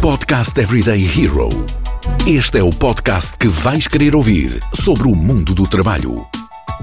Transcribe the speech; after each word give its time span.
Podcast 0.00 0.58
Everyday 0.58 1.04
Hero. 1.04 1.50
Este 2.26 2.58
é 2.58 2.62
o 2.62 2.70
podcast 2.70 3.36
que 3.36 3.48
vais 3.48 3.86
querer 3.86 4.16
ouvir 4.16 4.58
sobre 4.74 5.06
o 5.06 5.14
mundo 5.14 5.54
do 5.54 5.68
trabalho. 5.68 6.26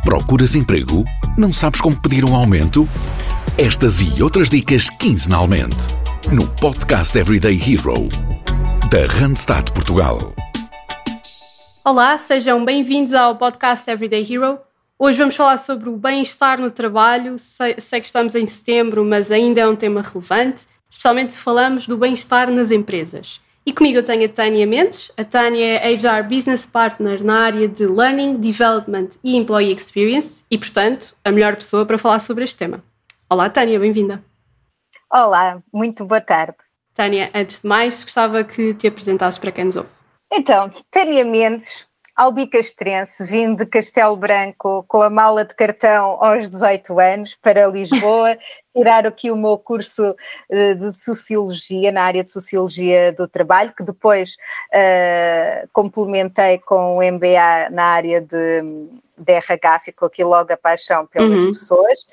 Procuras 0.06 0.54
emprego? 0.54 1.04
Não 1.36 1.52
sabes 1.52 1.82
como 1.82 2.00
pedir 2.00 2.24
um 2.24 2.36
aumento? 2.36 2.88
Estas 3.58 4.02
e 4.02 4.22
outras 4.22 4.52
dicas 4.52 4.88
quinzenalmente 4.92 5.88
no 6.32 6.48
Podcast 6.58 7.18
Everyday 7.18 7.56
Hero 7.56 8.08
da 8.92 9.12
Randstad 9.12 9.72
Portugal. 9.72 10.36
Olá, 11.84 12.20
sejam 12.20 12.64
bem-vindos 12.64 13.16
ao 13.16 13.36
podcast 13.36 13.90
Everyday 13.90 14.22
Hero. 14.32 14.60
Hoje 15.00 15.18
vamos 15.18 15.36
falar 15.36 15.58
sobre 15.58 15.90
o 15.90 15.98
bem-estar 15.98 16.62
no 16.62 16.70
trabalho. 16.70 17.40
Sei, 17.40 17.78
sei, 17.80 18.00
que 18.00 18.06
estamos 18.06 18.36
em 18.36 18.46
setembro, 18.46 19.04
mas 19.04 19.32
ainda 19.32 19.62
é 19.62 19.68
um 19.68 19.76
tema 19.76 20.04
relevante, 20.04 20.68
especialmente 20.90 21.34
se 21.34 21.40
falamos 21.40 21.88
do 21.88 21.98
bem-estar 21.98 22.52
nas 22.52 22.72
empresas. 22.72 23.42
E 23.66 23.74
comigo 23.74 23.98
eu 23.98 24.04
tenho 24.04 24.26
a 24.26 24.30
Tânia 24.30 24.66
Mendes. 24.66 25.12
A 25.18 25.24
Tânia 25.26 25.80
é 25.80 25.94
HR 25.94 26.24
Business 26.24 26.66
Partner 26.66 27.24
na 27.24 27.42
área 27.42 27.68
de 27.68 27.86
Learning, 27.86 28.38
Development 28.38 29.10
e 29.24 29.36
Employee 29.36 29.74
Experience 29.74 30.46
e, 30.50 30.58
portanto, 30.58 31.14
a 31.24 31.32
melhor 31.32 31.56
pessoa 31.56 31.86
para 31.86 31.98
falar 31.98 32.20
sobre 32.20 32.46
este 32.46 32.56
tema. 32.56 32.84
Olá, 33.30 33.50
Tânia, 33.50 33.78
bem-vinda. 33.78 34.24
Olá, 35.12 35.62
muito 35.74 36.06
boa 36.06 36.22
tarde. 36.22 36.56
Tânia, 36.94 37.30
antes 37.34 37.62
de 37.62 37.68
mais, 37.68 38.04
gostava 38.04 38.44
que 38.44 38.74
te 38.74 38.88
apresentasses 38.88 39.38
para 39.38 39.52
quem 39.52 39.66
nos 39.66 39.76
ouve. 39.76 39.90
Então, 40.32 40.70
Tânia 40.92 41.24
Mendes, 41.24 41.87
albicastrense, 42.18 43.24
vim 43.24 43.54
de 43.54 43.64
Castelo 43.68 44.18
Branco 44.18 44.84
com 44.88 45.04
a 45.04 45.10
mala 45.10 45.46
de 45.46 45.54
cartão 45.54 46.18
aos 46.20 46.50
18 46.50 47.00
anos 47.00 47.36
para 47.36 47.68
Lisboa, 47.68 48.36
tirar 48.76 49.06
aqui 49.06 49.30
o 49.30 49.38
meu 49.38 49.56
curso 49.56 50.16
uh, 50.50 50.76
de 50.76 50.92
Sociologia, 50.92 51.92
na 51.92 52.02
área 52.02 52.24
de 52.24 52.32
Sociologia 52.32 53.14
do 53.14 53.28
Trabalho, 53.28 53.72
que 53.78 53.84
depois 53.84 54.36
uh, 54.74 55.70
complementei 55.72 56.58
com 56.58 56.98
o 56.98 57.04
MBA 57.04 57.70
na 57.70 57.84
área 57.84 58.20
de, 58.20 58.64
de 59.16 59.34
RH, 59.34 59.80
ficou 59.80 60.08
aqui 60.08 60.24
logo 60.24 60.52
a 60.52 60.58
paixão 60.58 61.06
pelas 61.06 61.40
uhum. 61.40 61.52
pessoas 61.52 62.04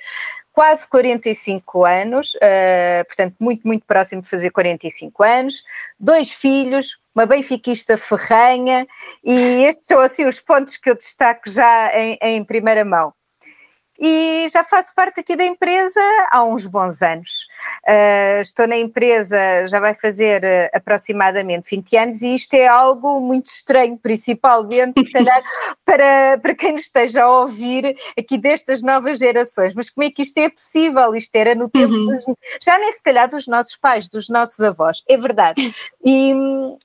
quase 0.52 0.86
45 0.86 1.84
anos, 1.84 2.34
uh, 2.36 3.04
portanto, 3.06 3.34
muito, 3.40 3.66
muito 3.66 3.84
próximo 3.84 4.22
de 4.22 4.30
fazer 4.30 4.50
45 4.50 5.22
anos, 5.24 5.64
dois 5.98 6.30
filhos, 6.30 6.96
uma 7.14 7.26
benfiquista 7.26 7.96
ferranha, 7.96 8.86
e 9.22 9.32
estes 9.64 9.86
são 9.86 10.00
assim 10.00 10.26
os 10.26 10.40
pontos 10.40 10.76
que 10.76 10.90
eu 10.90 10.96
destaco 10.96 11.48
já 11.48 11.90
em, 11.96 12.18
em 12.20 12.44
primeira 12.44 12.84
mão 12.84 13.12
e 13.98 14.46
já 14.50 14.64
faço 14.64 14.94
parte 14.94 15.20
aqui 15.20 15.36
da 15.36 15.44
empresa 15.44 16.00
há 16.30 16.42
uns 16.42 16.66
bons 16.66 17.00
anos. 17.00 17.46
Uh, 17.86 18.40
estou 18.40 18.66
na 18.66 18.76
empresa, 18.76 19.66
já 19.66 19.78
vai 19.78 19.94
fazer 19.94 20.42
uh, 20.42 20.76
aproximadamente 20.76 21.70
20 21.70 21.96
anos, 21.96 22.22
e 22.22 22.34
isto 22.34 22.54
é 22.54 22.66
algo 22.66 23.20
muito 23.20 23.46
estranho, 23.46 23.96
principalmente, 23.96 25.04
se 25.04 25.12
calhar, 25.12 25.42
para, 25.84 26.38
para 26.38 26.54
quem 26.54 26.72
nos 26.72 26.82
esteja 26.82 27.24
a 27.24 27.40
ouvir 27.40 27.96
aqui 28.18 28.36
destas 28.36 28.82
novas 28.82 29.18
gerações. 29.18 29.74
Mas 29.74 29.90
como 29.90 30.06
é 30.06 30.10
que 30.10 30.22
isto 30.22 30.38
é 30.38 30.48
possível? 30.48 31.14
Isto 31.14 31.36
era 31.36 31.54
no 31.54 31.68
tempo, 31.68 31.94
uhum. 31.94 32.06
dos, 32.06 32.24
já 32.62 32.78
nem 32.78 32.92
se 32.92 33.02
calhar 33.02 33.28
dos 33.28 33.46
nossos 33.46 33.76
pais, 33.76 34.08
dos 34.08 34.28
nossos 34.28 34.60
avós, 34.60 35.02
é 35.08 35.16
verdade. 35.16 35.54
E, 36.06 36.34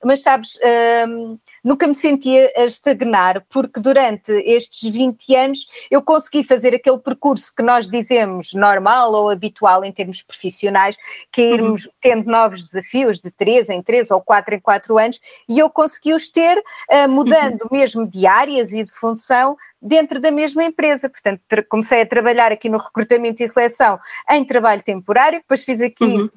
mas 0.02 0.22
sabes. 0.22 0.54
Uh, 0.56 1.38
nunca 1.64 1.86
me 1.86 1.94
sentia 1.94 2.50
a 2.56 2.64
estagnar, 2.64 3.44
porque 3.48 3.80
durante 3.80 4.32
estes 4.32 4.90
20 4.90 5.34
anos 5.36 5.66
eu 5.90 6.02
consegui 6.02 6.44
fazer 6.44 6.74
aquele 6.74 6.98
percurso 6.98 7.54
que 7.54 7.62
nós 7.62 7.88
dizemos 7.88 8.52
normal 8.54 9.12
ou 9.12 9.28
habitual 9.28 9.84
em 9.84 9.92
termos 9.92 10.22
profissionais, 10.22 10.96
que 11.30 11.42
é 11.42 11.50
irmos 11.54 11.86
uhum. 11.86 11.92
tendo 12.00 12.30
novos 12.30 12.66
desafios 12.66 13.20
de 13.20 13.30
3 13.30 13.70
em 13.70 13.82
3 13.82 14.10
ou 14.10 14.20
4 14.20 14.54
em 14.54 14.60
4 14.60 14.98
anos, 14.98 15.20
e 15.48 15.58
eu 15.58 15.70
consegui 15.70 16.14
os 16.14 16.28
ter 16.28 16.58
uh, 16.58 17.08
mudando 17.08 17.62
uhum. 17.62 17.68
mesmo 17.70 18.06
de 18.06 18.26
áreas 18.26 18.72
e 18.72 18.84
de 18.84 18.92
função 18.92 19.56
dentro 19.80 20.20
da 20.20 20.30
mesma 20.30 20.64
empresa. 20.64 21.08
Portanto, 21.08 21.40
comecei 21.68 22.02
a 22.02 22.06
trabalhar 22.06 22.52
aqui 22.52 22.68
no 22.68 22.78
recrutamento 22.78 23.42
e 23.42 23.48
seleção 23.48 23.98
em 24.30 24.44
trabalho 24.44 24.82
temporário, 24.82 25.40
depois 25.40 25.64
fiz 25.64 25.80
aqui 25.80 26.04
uhum. 26.04 26.30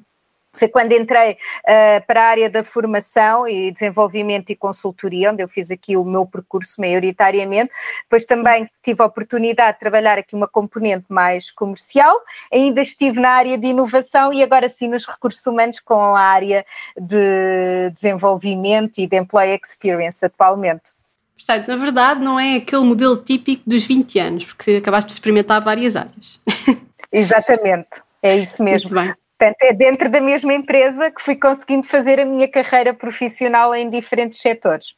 Foi 0.54 0.68
quando 0.68 0.92
entrei 0.92 1.32
uh, 1.32 2.06
para 2.06 2.22
a 2.22 2.26
área 2.26 2.50
da 2.50 2.62
formação 2.62 3.46
e 3.46 3.70
desenvolvimento 3.70 4.50
e 4.50 4.56
consultoria, 4.56 5.32
onde 5.32 5.42
eu 5.42 5.48
fiz 5.48 5.70
aqui 5.70 5.96
o 5.96 6.04
meu 6.04 6.24
percurso 6.24 6.80
maioritariamente. 6.80 7.72
Depois 8.04 8.24
também 8.24 8.64
Sim. 8.64 8.70
tive 8.82 9.02
a 9.02 9.06
oportunidade 9.06 9.74
de 9.74 9.80
trabalhar 9.80 10.18
aqui 10.18 10.34
uma 10.34 10.48
componente 10.48 11.06
mais 11.08 11.50
comercial. 11.50 12.16
Ainda 12.52 12.80
estive 12.80 13.20
na 13.20 13.30
área 13.30 13.58
de 13.58 13.66
inovação 13.66 14.32
e 14.32 14.42
agora 14.42 14.68
sim 14.68 14.88
nos 14.88 15.06
recursos 15.06 15.44
humanos 15.46 15.80
com 15.80 16.14
a 16.14 16.20
área 16.20 16.64
de 16.96 17.90
desenvolvimento 17.90 18.98
e 18.98 19.06
de 19.06 19.16
employee 19.16 19.58
experience 19.62 20.24
atualmente. 20.24 20.94
Portanto, 21.36 21.66
na 21.68 21.76
verdade, 21.76 22.20
não 22.22 22.38
é 22.38 22.56
aquele 22.56 22.84
modelo 22.84 23.16
típico 23.16 23.62
dos 23.66 23.84
20 23.84 24.18
anos, 24.20 24.44
porque 24.44 24.76
acabaste 24.76 25.08
de 25.08 25.14
experimentar 25.14 25.60
várias 25.60 25.96
áreas. 25.96 26.40
Exatamente, 27.10 28.02
é 28.22 28.36
isso 28.36 28.62
mesmo. 28.62 28.90
Portanto, 29.38 29.62
é 29.62 29.72
dentro 29.72 30.08
da 30.08 30.20
mesma 30.20 30.54
empresa 30.54 31.10
que 31.10 31.20
fui 31.20 31.36
conseguindo 31.36 31.86
fazer 31.86 32.20
a 32.20 32.24
minha 32.24 32.48
carreira 32.48 32.94
profissional 32.94 33.74
em 33.74 33.90
diferentes 33.90 34.40
setores. 34.40 34.94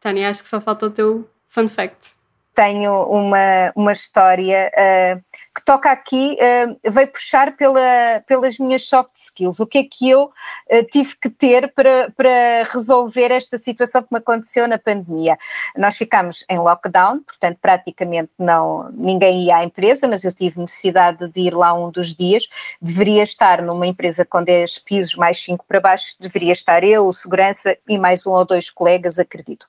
Tânia, 0.00 0.30
acho 0.30 0.42
que 0.42 0.48
só 0.48 0.60
falta 0.60 0.86
o 0.86 0.90
teu 0.90 1.28
fun 1.48 1.68
fact. 1.68 2.14
Tenho 2.54 3.02
uma, 3.04 3.72
uma 3.74 3.92
história 3.92 4.70
uh, 4.74 5.24
que 5.54 5.62
toca 5.64 5.90
aqui, 5.90 6.36
uh, 6.40 6.90
veio 6.90 7.08
puxar 7.08 7.54
pela, 7.56 8.22
pelas 8.26 8.58
minhas 8.58 8.86
soft 8.88 9.14
skills. 9.16 9.60
O 9.60 9.66
que 9.66 9.78
é 9.78 9.84
que 9.84 10.08
eu 10.08 10.24
uh, 10.24 10.84
tive 10.90 11.14
que 11.16 11.28
ter 11.28 11.72
para, 11.72 12.10
para 12.16 12.64
resolver 12.70 13.30
esta 13.30 13.58
situação 13.58 14.02
que 14.02 14.08
me 14.10 14.18
aconteceu 14.18 14.66
na 14.66 14.78
pandemia? 14.78 15.38
Nós 15.76 15.96
ficámos 15.96 16.44
em 16.48 16.58
lockdown, 16.58 17.20
portanto, 17.20 17.58
praticamente 17.60 18.30
não, 18.38 18.90
ninguém 18.92 19.44
ia 19.44 19.56
à 19.58 19.64
empresa, 19.64 20.08
mas 20.08 20.24
eu 20.24 20.32
tive 20.32 20.58
necessidade 20.58 21.28
de 21.28 21.40
ir 21.40 21.54
lá 21.54 21.74
um 21.74 21.90
dos 21.90 22.14
dias. 22.14 22.48
Deveria 22.80 23.22
estar 23.22 23.60
numa 23.60 23.86
empresa 23.86 24.24
com 24.24 24.42
10 24.42 24.78
pisos, 24.78 25.14
mais 25.16 25.42
5 25.42 25.66
para 25.68 25.80
baixo, 25.80 26.16
deveria 26.18 26.52
estar 26.52 26.82
eu, 26.82 27.06
o 27.06 27.12
segurança 27.12 27.76
e 27.86 27.98
mais 27.98 28.26
um 28.26 28.32
ou 28.32 28.44
dois 28.46 28.70
colegas, 28.70 29.18
acredito. 29.18 29.66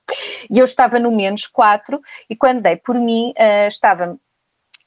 E 0.48 0.58
eu 0.58 0.64
estava 0.64 0.98
no 0.98 1.10
menos 1.10 1.46
4 1.46 2.00
e 2.28 2.34
quando 2.34 2.62
dei 2.62 2.76
por 2.76 2.94
mim, 2.94 3.34
uh, 3.36 3.68
estava 3.68 4.18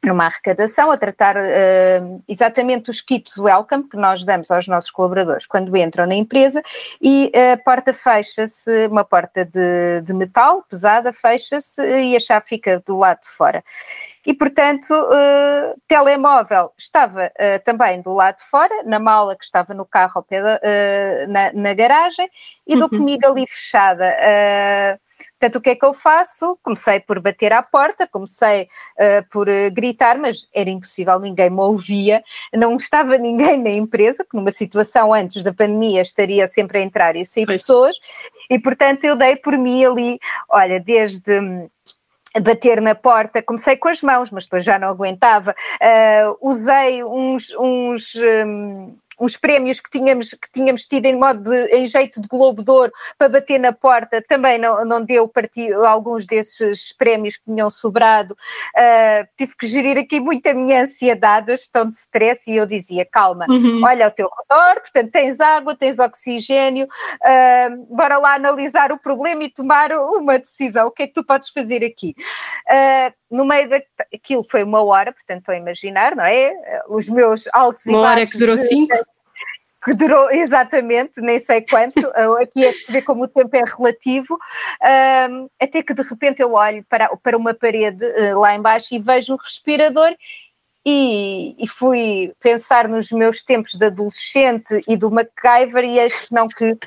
numa 0.08 0.26
arrecadação 0.26 0.90
a 0.90 0.98
tratar 0.98 1.36
uh, 1.38 2.24
exatamente 2.28 2.90
os 2.90 3.02
kits 3.02 3.38
welcome 3.38 3.84
que 3.84 3.98
nós 3.98 4.24
damos 4.24 4.50
aos 4.50 4.68
nossos 4.68 4.90
colaboradores 4.90 5.46
quando 5.46 5.76
entram 5.76 6.06
na 6.06 6.16
empresa 6.16 6.62
e 7.02 7.32
a 7.36 7.58
porta 7.58 7.94
fecha-se, 7.94 8.88
uma 8.88 9.04
porta 9.04 9.46
de, 9.46 10.02
de 10.02 10.14
metal 10.14 10.64
pesada 10.70 11.14
fecha-se 11.14 11.82
e 11.82 12.16
a 12.16 12.20
chave 12.20 12.46
fica 12.48 12.82
do 12.86 12.98
lado 12.98 13.22
de 13.22 13.30
fora. 13.30 13.64
E, 14.26 14.34
portanto, 14.34 14.92
uh, 14.92 15.80
telemóvel 15.88 16.74
estava 16.78 17.28
uh, 17.28 17.64
também 17.64 18.02
do 18.02 18.12
lado 18.12 18.38
de 18.38 18.44
fora, 18.44 18.84
na 18.84 19.00
mala 19.00 19.36
que 19.36 19.46
estava 19.46 19.74
no 19.74 19.86
carro 19.86 20.26
da, 20.30 20.60
na, 21.30 21.54
na, 21.54 21.74
garagem, 21.74 22.30
e 22.66 22.74
uhum. 22.74 22.80
dou 22.80 22.90
comigo 22.90 23.26
ali 23.26 23.48
fechada. 23.48 24.06
Portanto, 25.40 25.58
o 25.58 25.62
que 25.62 25.70
é 25.70 25.76
que 25.76 25.86
eu 25.86 25.94
faço? 25.94 26.58
Comecei 26.64 27.00
por 27.00 27.20
bater 27.20 27.54
à 27.54 27.62
porta, 27.62 28.08
comecei 28.08 28.64
uh, 28.64 29.28
por 29.30 29.48
uh, 29.48 29.72
gritar, 29.72 30.18
mas 30.18 30.48
era 30.54 30.70
impossível, 30.70 31.20
ninguém 31.20 31.50
me 31.50 31.62
ouvia, 31.62 32.24
não 32.54 32.76
estava 32.76 33.18
ninguém 33.20 33.62
na 33.62 33.70
empresa, 33.70 34.26
que 34.26 34.36
numa 34.36 34.52
situação 34.52 35.14
antes 35.14 35.44
da 35.44 35.54
pandemia 35.54 36.02
estaria 36.02 36.48
sempre 36.48 36.80
a 36.80 36.82
entrar 36.82 37.16
e 37.16 37.24
sair 37.24 37.46
pois. 37.46 37.60
pessoas, 37.60 37.96
e 38.50 38.58
portanto 38.58 39.04
eu 39.04 39.16
dei 39.16 39.36
por 39.36 39.56
mim 39.58 39.86
ali, 39.86 40.20
olha, 40.50 40.80
desde 40.80 41.40
hum, 41.40 41.70
bater 42.42 42.82
na 42.82 42.96
porta, 42.96 43.42
comecei 43.42 43.78
com 43.78 43.90
as 43.90 44.02
mãos, 44.02 44.32
mas 44.32 44.46
depois 44.46 44.64
já 44.64 44.80
não 44.80 44.88
aguentava, 44.88 45.52
uh, 45.52 46.38
usei 46.42 47.04
uns, 47.04 47.54
uns 47.60 48.16
um, 48.16 48.98
uns 49.20 49.36
prémios 49.36 49.80
que 49.80 49.90
tínhamos, 49.90 50.32
que 50.32 50.52
tínhamos 50.52 50.86
tido 50.86 51.06
em 51.06 51.18
modo 51.18 51.44
de, 51.44 51.66
em 51.68 51.86
jeito 51.86 52.22
de 52.22 52.28
Globo 52.28 52.64
de 52.64 52.72
Ouro 52.72 52.92
para 53.18 53.30
bater 53.30 53.60
na 53.60 53.74
porta, 53.74 54.24
também 54.28 54.58
não, 54.58 54.86
não 54.86 55.04
deu 55.04 55.28
partido, 55.28 55.86
alguns 55.86 56.26
desses 56.26 56.94
prémios 56.94 57.38
que 57.38 57.46
tinham 57.46 57.70
sobrado. 57.70 58.34
Uh, 58.76 59.28
tive 59.38 59.56
que 59.58 59.68
gerir 59.68 59.98
aqui 59.98 60.20
muito 60.20 60.48
a 60.48 60.54
minha 60.54 60.84
ansiedade, 60.84 61.52
a 61.52 61.56
gestão 61.56 61.90
de 61.90 61.96
stress, 61.96 62.50
e 62.50 62.56
eu 62.56 62.66
dizia: 62.66 63.06
calma, 63.06 63.46
uhum. 63.50 63.82
olha 63.84 64.06
ao 64.06 64.12
teu 64.12 64.30
redor, 64.30 64.82
portanto, 64.82 65.12
tens 65.12 65.40
água, 65.40 65.76
tens 65.76 66.00
oxigênio, 66.00 66.86
uh, 66.86 67.96
bora 67.96 68.18
lá 68.18 68.36
analisar 68.36 68.92
o 68.92 69.00
problema 69.00 69.44
e 69.44 69.50
tomar 69.50 69.92
uma 69.92 70.38
decisão. 70.38 70.88
O 70.88 70.92
que 70.92 71.04
é 71.04 71.08
que 71.08 71.14
tu 71.14 71.24
podes 71.24 71.50
fazer 71.50 71.84
aqui? 71.84 72.16
Uh, 72.70 73.14
no 73.30 73.46
meio 73.46 73.70
daquilo 73.70 74.44
foi 74.44 74.64
uma 74.64 74.84
hora, 74.84 75.12
portanto, 75.12 75.40
estou 75.40 75.54
a 75.54 75.58
imaginar, 75.58 76.16
não 76.16 76.24
é? 76.24 76.54
Os 76.88 77.10
meus 77.10 77.48
altos 77.54 77.86
uma 77.86 77.98
e 77.98 78.02
baixos. 78.02 78.06
Uma 78.06 78.10
hora 78.10 78.28
que 78.28 78.38
durou 78.38 78.58
cinco? 78.58 78.96
que 79.84 79.94
durou 79.94 80.30
exatamente, 80.32 81.22
nem 81.22 81.40
sei 81.40 81.62
quanto, 81.62 82.00
aqui 82.42 82.66
é 82.66 82.72
se 82.74 82.92
vê 82.92 83.02
como 83.02 83.24
o 83.24 83.28
tempo 83.28 83.56
é 83.56 83.64
relativo, 83.64 84.38
um, 85.30 85.50
até 85.60 85.82
que 85.82 85.94
de 85.94 86.02
repente 86.02 86.42
eu 86.42 86.54
olho 86.54 86.84
para, 86.90 87.16
para 87.18 87.38
uma 87.38 87.54
parede 87.54 88.04
uh, 88.06 88.40
lá 88.40 88.56
embaixo 88.56 88.94
e 88.94 89.00
vejo 89.00 89.34
um 89.34 89.38
respirador 89.38 90.14
e, 90.90 91.54
e, 91.60 91.68
fui 91.68 92.34
pensar 92.40 92.88
nos 92.88 93.12
meus 93.12 93.44
tempos 93.44 93.74
de 93.74 93.88
adolescente 93.88 94.80
e 94.88 94.96
do 94.96 95.12
MacGyver 95.12 95.84
e 95.84 96.00
acho 96.00 96.34
não 96.34 96.48
que 96.48 96.72
uh, 96.72 96.78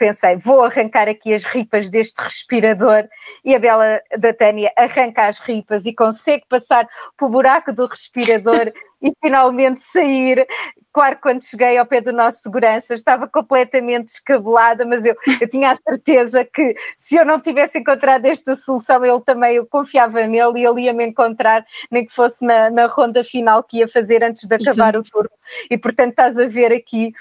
pensei, 0.00 0.34
vou 0.34 0.64
arrancar 0.64 1.08
aqui 1.08 1.32
as 1.32 1.44
ripas 1.44 1.88
deste 1.88 2.20
respirador. 2.20 3.08
E 3.44 3.54
a 3.54 3.58
bela 3.60 4.02
da 4.18 4.34
Tânia 4.34 4.72
arranca 4.76 5.28
as 5.28 5.38
ripas 5.38 5.86
e 5.86 5.94
consegue 5.94 6.42
passar 6.48 6.88
para 7.16 7.24
o 7.24 7.30
buraco 7.30 7.72
do 7.72 7.86
respirador 7.86 8.72
e 9.02 9.12
finalmente 9.20 9.80
sair. 9.80 10.46
Claro, 10.92 11.18
quando 11.22 11.44
cheguei 11.44 11.78
ao 11.78 11.86
pé 11.86 12.00
do 12.00 12.12
nosso 12.12 12.40
segurança 12.40 12.94
estava 12.94 13.28
completamente 13.28 14.06
descabelada, 14.06 14.84
mas 14.84 15.04
eu, 15.04 15.14
eu 15.40 15.48
tinha 15.48 15.70
a 15.70 15.76
certeza 15.76 16.44
que 16.44 16.74
se 16.96 17.16
eu 17.16 17.24
não 17.24 17.40
tivesse 17.40 17.78
encontrado 17.78 18.24
esta 18.26 18.56
solução, 18.56 19.04
ele 19.04 19.20
também, 19.20 19.56
eu 19.56 19.66
confiava 19.66 20.26
nele 20.26 20.60
e 20.60 20.66
ele 20.66 20.82
ia 20.82 20.92
me 20.92 21.06
encontrar, 21.06 21.64
nem 21.90 22.04
que 22.04 22.12
fosse 22.12 22.44
na, 22.44 22.70
na 22.70 22.86
ronda 22.86 23.22
final 23.22 23.62
que 23.62 23.78
ia 23.78 23.88
fazer 23.88 24.24
antes 24.24 24.46
de 24.46 24.54
acabar 24.54 24.94
Exato. 24.94 24.98
o 24.98 25.10
turno. 25.10 25.30
E 25.70 25.78
portanto 25.78 26.10
estás 26.10 26.38
a 26.38 26.46
ver 26.46 26.72
aqui 26.72 27.12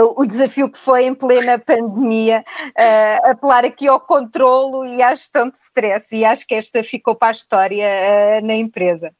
o 0.00 0.24
desafio 0.24 0.70
que 0.70 0.78
foi 0.78 1.04
em 1.04 1.14
plena 1.14 1.58
pandemia, 1.58 2.42
uh, 2.70 3.30
apelar 3.30 3.64
aqui 3.64 3.86
ao 3.86 4.00
controlo 4.00 4.86
e 4.86 5.02
à 5.02 5.14
gestão 5.14 5.50
de 5.50 5.58
stress, 5.58 6.16
e 6.16 6.24
acho 6.24 6.46
que 6.46 6.54
esta 6.54 6.82
ficou 6.82 7.14
para 7.14 7.28
a 7.28 7.32
história 7.32 7.86
uh, 7.86 8.46
na 8.46 8.54
empresa. 8.54 9.14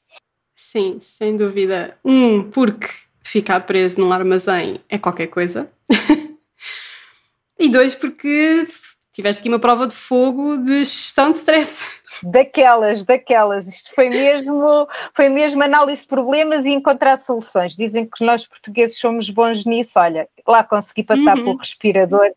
Sim, 0.62 1.00
sem 1.00 1.36
dúvida. 1.36 1.98
Um, 2.04 2.48
porque 2.48 2.86
ficar 3.20 3.60
preso 3.66 4.00
num 4.00 4.12
armazém 4.12 4.80
é 4.88 4.96
qualquer 4.96 5.26
coisa. 5.26 5.68
e 7.58 7.68
dois, 7.68 7.96
porque 7.96 8.68
tiveste 9.12 9.40
aqui 9.40 9.48
uma 9.48 9.58
prova 9.58 9.88
de 9.88 9.94
fogo 9.94 10.56
de 10.58 10.84
gestão 10.84 11.32
de 11.32 11.38
stress. 11.38 11.84
Daquelas, 12.22 13.02
daquelas. 13.02 13.66
Isto 13.66 13.92
foi 13.92 14.08
mesmo, 14.08 14.88
foi 15.12 15.28
mesmo 15.28 15.64
análise 15.64 16.02
de 16.02 16.08
problemas 16.08 16.64
e 16.64 16.70
encontrar 16.70 17.16
soluções. 17.16 17.76
Dizem 17.76 18.06
que 18.06 18.24
nós 18.24 18.46
portugueses 18.46 18.96
somos 18.96 19.28
bons 19.28 19.66
nisso. 19.66 19.98
Olha, 19.98 20.28
lá 20.46 20.62
consegui 20.62 21.02
passar 21.02 21.36
uhum. 21.36 21.44
pelo 21.44 21.56
respirador 21.56 22.28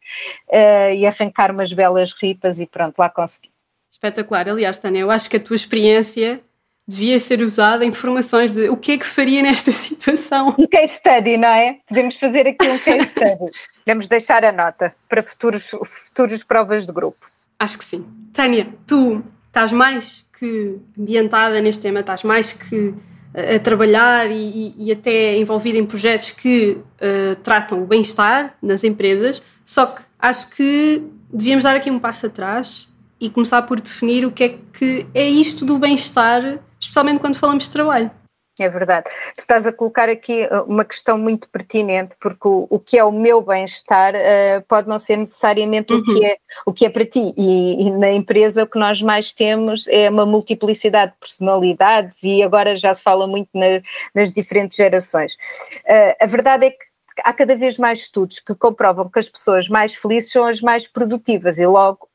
uh, 0.49 0.91
e 0.95 1.05
arrancar 1.05 1.51
umas 1.51 1.71
belas 1.71 2.11
ripas 2.11 2.59
e 2.59 2.65
pronto, 2.65 2.97
lá 2.97 3.07
consegui. 3.07 3.51
Espetacular. 3.87 4.49
Aliás, 4.49 4.79
Tânia, 4.79 5.01
eu 5.01 5.11
acho 5.11 5.29
que 5.29 5.37
a 5.37 5.39
tua 5.39 5.55
experiência 5.55 6.41
devia 6.87 7.19
ser 7.19 7.41
usada 7.41 7.83
informações 7.83 8.53
de 8.53 8.69
o 8.69 8.77
que 8.77 8.93
é 8.93 8.97
que 8.97 9.05
faria 9.05 9.41
nesta 9.41 9.71
situação. 9.73 10.55
Um 10.57 10.67
case 10.67 10.93
study, 10.93 11.37
não 11.37 11.47
é? 11.47 11.79
Podemos 11.87 12.15
fazer 12.15 12.47
aqui 12.47 12.67
um 12.67 12.77
case 12.77 13.09
study. 13.09 13.51
Vamos 13.85 14.07
deixar 14.07 14.43
a 14.45 14.51
nota 14.51 14.95
para 15.09 15.23
futuros, 15.23 15.71
futuros 15.83 16.43
provas 16.43 16.85
de 16.85 16.93
grupo. 16.93 17.29
Acho 17.57 17.77
que 17.77 17.85
sim. 17.85 18.05
Tânia, 18.33 18.67
tu 18.85 19.23
estás 19.47 19.71
mais 19.71 20.27
que 20.37 20.77
ambientada 20.99 21.61
neste 21.61 21.81
tema, 21.81 22.01
estás 22.01 22.23
mais 22.23 22.51
que 22.51 22.93
a 23.33 23.59
trabalhar 23.59 24.31
e, 24.31 24.73
e, 24.77 24.91
até 24.91 25.37
envolvida 25.37 25.77
em 25.77 25.85
projetos 25.85 26.31
que 26.31 26.71
uh, 26.71 27.35
tratam 27.43 27.83
o 27.83 27.85
bem-estar 27.85 28.55
nas 28.61 28.83
empresas, 28.83 29.41
só 29.65 29.87
que 29.87 30.01
acho 30.17 30.49
que 30.51 31.03
devíamos 31.31 31.65
dar 31.65 31.75
aqui 31.75 31.91
um 31.91 31.99
passo 31.99 32.27
atrás 32.27 32.87
e 33.19 33.29
começar 33.29 33.61
por 33.63 33.81
definir 33.81 34.25
o 34.25 34.31
que 34.31 34.43
é 34.43 34.57
que 34.71 35.05
é 35.13 35.27
isto 35.27 35.65
do 35.65 35.77
bem-estar 35.77 36.59
especialmente 36.85 37.19
quando 37.19 37.35
falamos 37.37 37.65
de 37.65 37.71
trabalho. 37.71 38.11
É 38.57 38.69
verdade. 38.69 39.09
Tu 39.35 39.39
estás 39.39 39.67
a 39.67 39.73
colocar 39.73 40.07
aqui 40.07 40.45
uh, 40.45 40.63
uma 40.63 40.85
questão 40.85 41.17
muito 41.17 41.49
pertinente, 41.49 42.15
porque 42.21 42.47
o, 42.47 42.65
o 42.69 42.79
que 42.79 42.97
é 42.97 43.03
o 43.03 43.11
meu 43.11 43.41
bem-estar 43.41 44.15
uh, 44.15 44.61
pode 44.65 44.87
não 44.87 44.97
ser 44.97 45.17
necessariamente 45.17 45.93
uhum. 45.93 45.99
o, 45.99 46.03
que 46.03 46.11
uhum. 46.11 46.25
é, 46.25 46.37
o 46.65 46.73
que 46.73 46.85
é 46.85 46.89
para 46.89 47.05
ti. 47.05 47.33
E, 47.35 47.87
e, 47.87 47.91
na 47.91 48.11
empresa 48.11 48.63
o 48.63 48.67
que 48.67 48.79
nós 48.79 49.01
mais 49.01 49.33
temos 49.33 49.87
é 49.89 50.09
uma 50.09 50.25
multiplicidade 50.25 51.11
de 51.11 51.17
personalidades 51.19 52.23
e 52.23 52.41
agora 52.41 52.77
já 52.77 52.93
se 52.95 53.03
fala 53.03 53.27
muito 53.27 53.49
na, 53.53 53.81
nas 54.13 54.31
diferentes 54.31 54.77
gerações. 54.77 55.33
Uh, 55.33 56.15
a 56.21 56.25
verdade 56.25 56.67
é 56.67 56.71
que 56.71 56.85
há 57.23 57.33
cada 57.33 57.57
vez 57.57 57.77
mais 57.77 57.99
estudos 57.99 58.39
que 58.39 58.55
comprovam 58.55 59.09
que 59.09 59.19
as 59.19 59.27
pessoas 59.27 59.67
mais 59.67 59.93
felizes 59.95 60.31
são 60.31 60.45
as 60.45 60.61
mais 60.61 60.87
produtivas 60.87 61.57
e 61.57 61.65
logo 61.65 62.07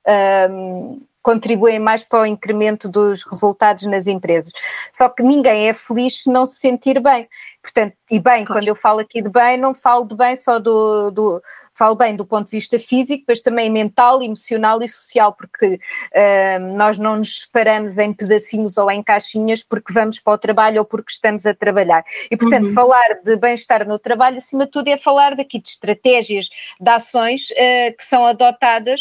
um, 0.51 1.03
contribuem 1.23 1.79
mais 1.79 2.05
para 2.05 2.23
o 2.23 2.27
incremento 2.27 2.89
dos 2.89 3.23
resultados 3.25 3.85
nas 3.85 4.07
empresas. 4.07 4.53
Só 4.93 5.09
que 5.09 5.23
ninguém 5.23 5.69
é 5.69 5.75
feliz 5.75 6.23
se 6.23 6.31
não 6.31 6.47
se 6.47 6.57
sentir 6.57 7.01
bem. 7.01 7.29
Portanto, 7.63 7.95
e 8.11 8.19
bem, 8.19 8.45
claro. 8.45 8.61
quando 8.61 8.69
eu 8.69 8.75
falo 8.75 9.01
aqui 9.01 9.21
de 9.21 9.29
bem, 9.29 9.59
não 9.59 9.75
falo 9.75 10.05
de 10.07 10.15
bem 10.15 10.35
só 10.35 10.59
do, 10.59 11.11
do 11.11 11.43
falo 11.75 11.95
bem 11.95 12.15
do 12.17 12.27
ponto 12.27 12.45
de 12.47 12.51
vista 12.51 12.79
físico, 12.79 13.25
mas 13.29 13.41
também 13.41 13.71
mental, 13.71 14.23
emocional 14.23 14.83
e 14.83 14.89
social, 14.89 15.33
porque 15.33 15.75
uh, 15.77 16.77
nós 16.77 16.99
não 16.99 17.17
nos 17.17 17.41
separamos 17.41 17.99
em 17.99 18.13
pedacinhos 18.13 18.77
ou 18.77 18.91
em 18.91 19.03
caixinhas 19.03 19.63
porque 19.63 19.93
vamos 19.93 20.19
para 20.19 20.35
o 20.35 20.39
trabalho 20.39 20.81
ou 20.81 20.85
porque 20.85 21.13
estamos 21.13 21.47
a 21.47 21.55
trabalhar. 21.55 22.05
E, 22.31 22.37
portanto, 22.37 22.67
uhum. 22.67 22.75
falar 22.75 23.21
de 23.25 23.37
bem-estar 23.37 23.87
no 23.87 23.99
trabalho, 23.99 24.37
acima 24.37 24.67
de 24.67 24.73
tudo, 24.73 24.89
é 24.89 24.99
falar 24.99 25.35
daqui 25.35 25.59
de 25.59 25.69
estratégias, 25.69 26.49
de 26.79 26.91
ações 26.91 27.51
uh, 27.51 27.97
que 27.97 28.05
são 28.05 28.27
adotadas 28.27 29.01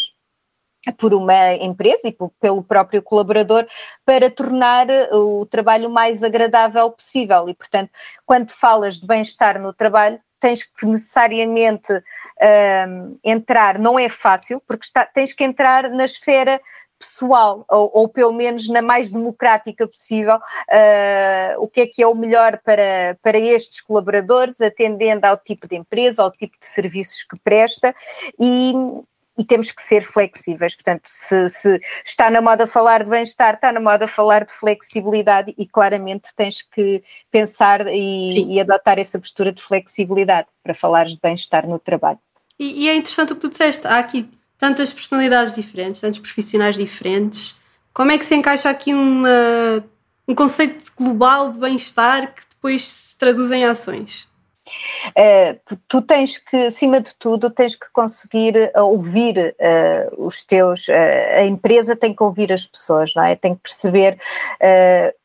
por 0.96 1.12
uma 1.12 1.54
empresa 1.54 2.08
e 2.08 2.16
pelo 2.40 2.62
próprio 2.62 3.02
colaborador 3.02 3.66
para 4.04 4.30
tornar 4.30 4.88
eh, 4.88 5.10
o 5.12 5.44
trabalho 5.46 5.90
mais 5.90 6.22
agradável 6.24 6.90
possível. 6.90 7.48
E, 7.48 7.54
portanto, 7.54 7.90
quando 8.24 8.50
falas 8.50 8.98
de 8.98 9.06
bem-estar 9.06 9.60
no 9.60 9.74
trabalho, 9.74 10.18
tens 10.40 10.62
que 10.62 10.86
necessariamente 10.86 11.92
um, 11.92 13.18
entrar, 13.22 13.78
não 13.78 13.98
é 13.98 14.08
fácil, 14.08 14.62
porque 14.66 14.86
está, 14.86 15.04
tens 15.04 15.32
que 15.34 15.44
entrar 15.44 15.90
na 15.90 16.06
esfera 16.06 16.60
pessoal, 16.98 17.64
ou, 17.68 17.90
ou, 17.94 18.08
pelo 18.08 18.32
menos 18.32 18.68
na 18.68 18.82
mais 18.82 19.10
democrática 19.10 19.88
possível, 19.88 20.36
uh, 20.36 21.58
o 21.58 21.66
que 21.66 21.80
é 21.80 21.86
que 21.86 22.02
é 22.02 22.06
o 22.06 22.14
melhor 22.14 22.60
para, 22.62 23.18
para 23.22 23.38
estes 23.38 23.80
colaboradores, 23.80 24.60
atendendo 24.60 25.24
ao 25.24 25.38
tipo 25.38 25.66
de 25.66 25.76
empresa, 25.76 26.22
ao 26.22 26.30
tipo 26.30 26.58
de 26.60 26.66
serviços 26.66 27.22
que 27.22 27.38
presta, 27.38 27.94
e, 28.38 28.74
e 29.38 29.44
temos 29.44 29.70
que 29.70 29.82
ser 29.82 30.04
flexíveis. 30.04 30.74
Portanto, 30.74 31.02
se, 31.06 31.48
se 31.48 31.80
está 32.04 32.30
na 32.30 32.40
moda 32.40 32.66
falar 32.66 33.04
de 33.04 33.10
bem-estar, 33.10 33.54
está 33.54 33.72
na 33.72 33.80
moda 33.80 34.06
falar 34.06 34.44
de 34.44 34.52
flexibilidade 34.52 35.54
e 35.56 35.66
claramente 35.66 36.30
tens 36.36 36.62
que 36.62 37.02
pensar 37.30 37.86
e, 37.86 38.54
e 38.54 38.60
adotar 38.60 38.98
essa 38.98 39.18
postura 39.18 39.52
de 39.52 39.62
flexibilidade 39.62 40.48
para 40.62 40.74
falares 40.74 41.12
de 41.12 41.20
bem-estar 41.22 41.66
no 41.66 41.78
trabalho. 41.78 42.18
E, 42.58 42.84
e, 42.84 42.88
é 42.88 42.94
interessante 42.94 43.32
o 43.32 43.36
que 43.36 43.40
tu 43.40 43.48
disseste, 43.48 43.86
há 43.86 43.98
aqui 43.98 44.28
tantas 44.58 44.92
personalidades 44.92 45.54
diferentes, 45.54 46.02
tantos 46.02 46.20
profissionais 46.20 46.76
diferentes. 46.76 47.58
Como 47.94 48.12
é 48.12 48.18
que 48.18 48.24
se 48.24 48.34
encaixa 48.34 48.68
aqui 48.68 48.92
uma, 48.92 49.82
um 50.28 50.34
conceito 50.34 50.92
global 50.94 51.50
de 51.50 51.58
bem-estar 51.58 52.34
que 52.34 52.42
depois 52.50 52.86
se 52.86 53.16
traduz 53.16 53.50
em 53.50 53.64
ações? 53.64 54.29
Uh, 55.08 55.76
tu 55.88 56.02
tens 56.02 56.38
que, 56.38 56.56
acima 56.66 57.00
de 57.00 57.14
tudo, 57.14 57.50
tens 57.50 57.74
que 57.74 57.86
conseguir 57.92 58.70
uh, 58.76 58.82
ouvir 58.82 59.54
uh, 59.58 60.26
os 60.26 60.44
teus, 60.44 60.86
a 60.88 61.44
empresa 61.44 61.96
tem 61.96 62.14
que 62.14 62.22
ouvir 62.22 62.52
as 62.52 62.66
pessoas, 62.66 63.14
não 63.14 63.22
é? 63.22 63.36
Tem 63.36 63.54
que 63.54 63.62
perceber, 63.62 64.18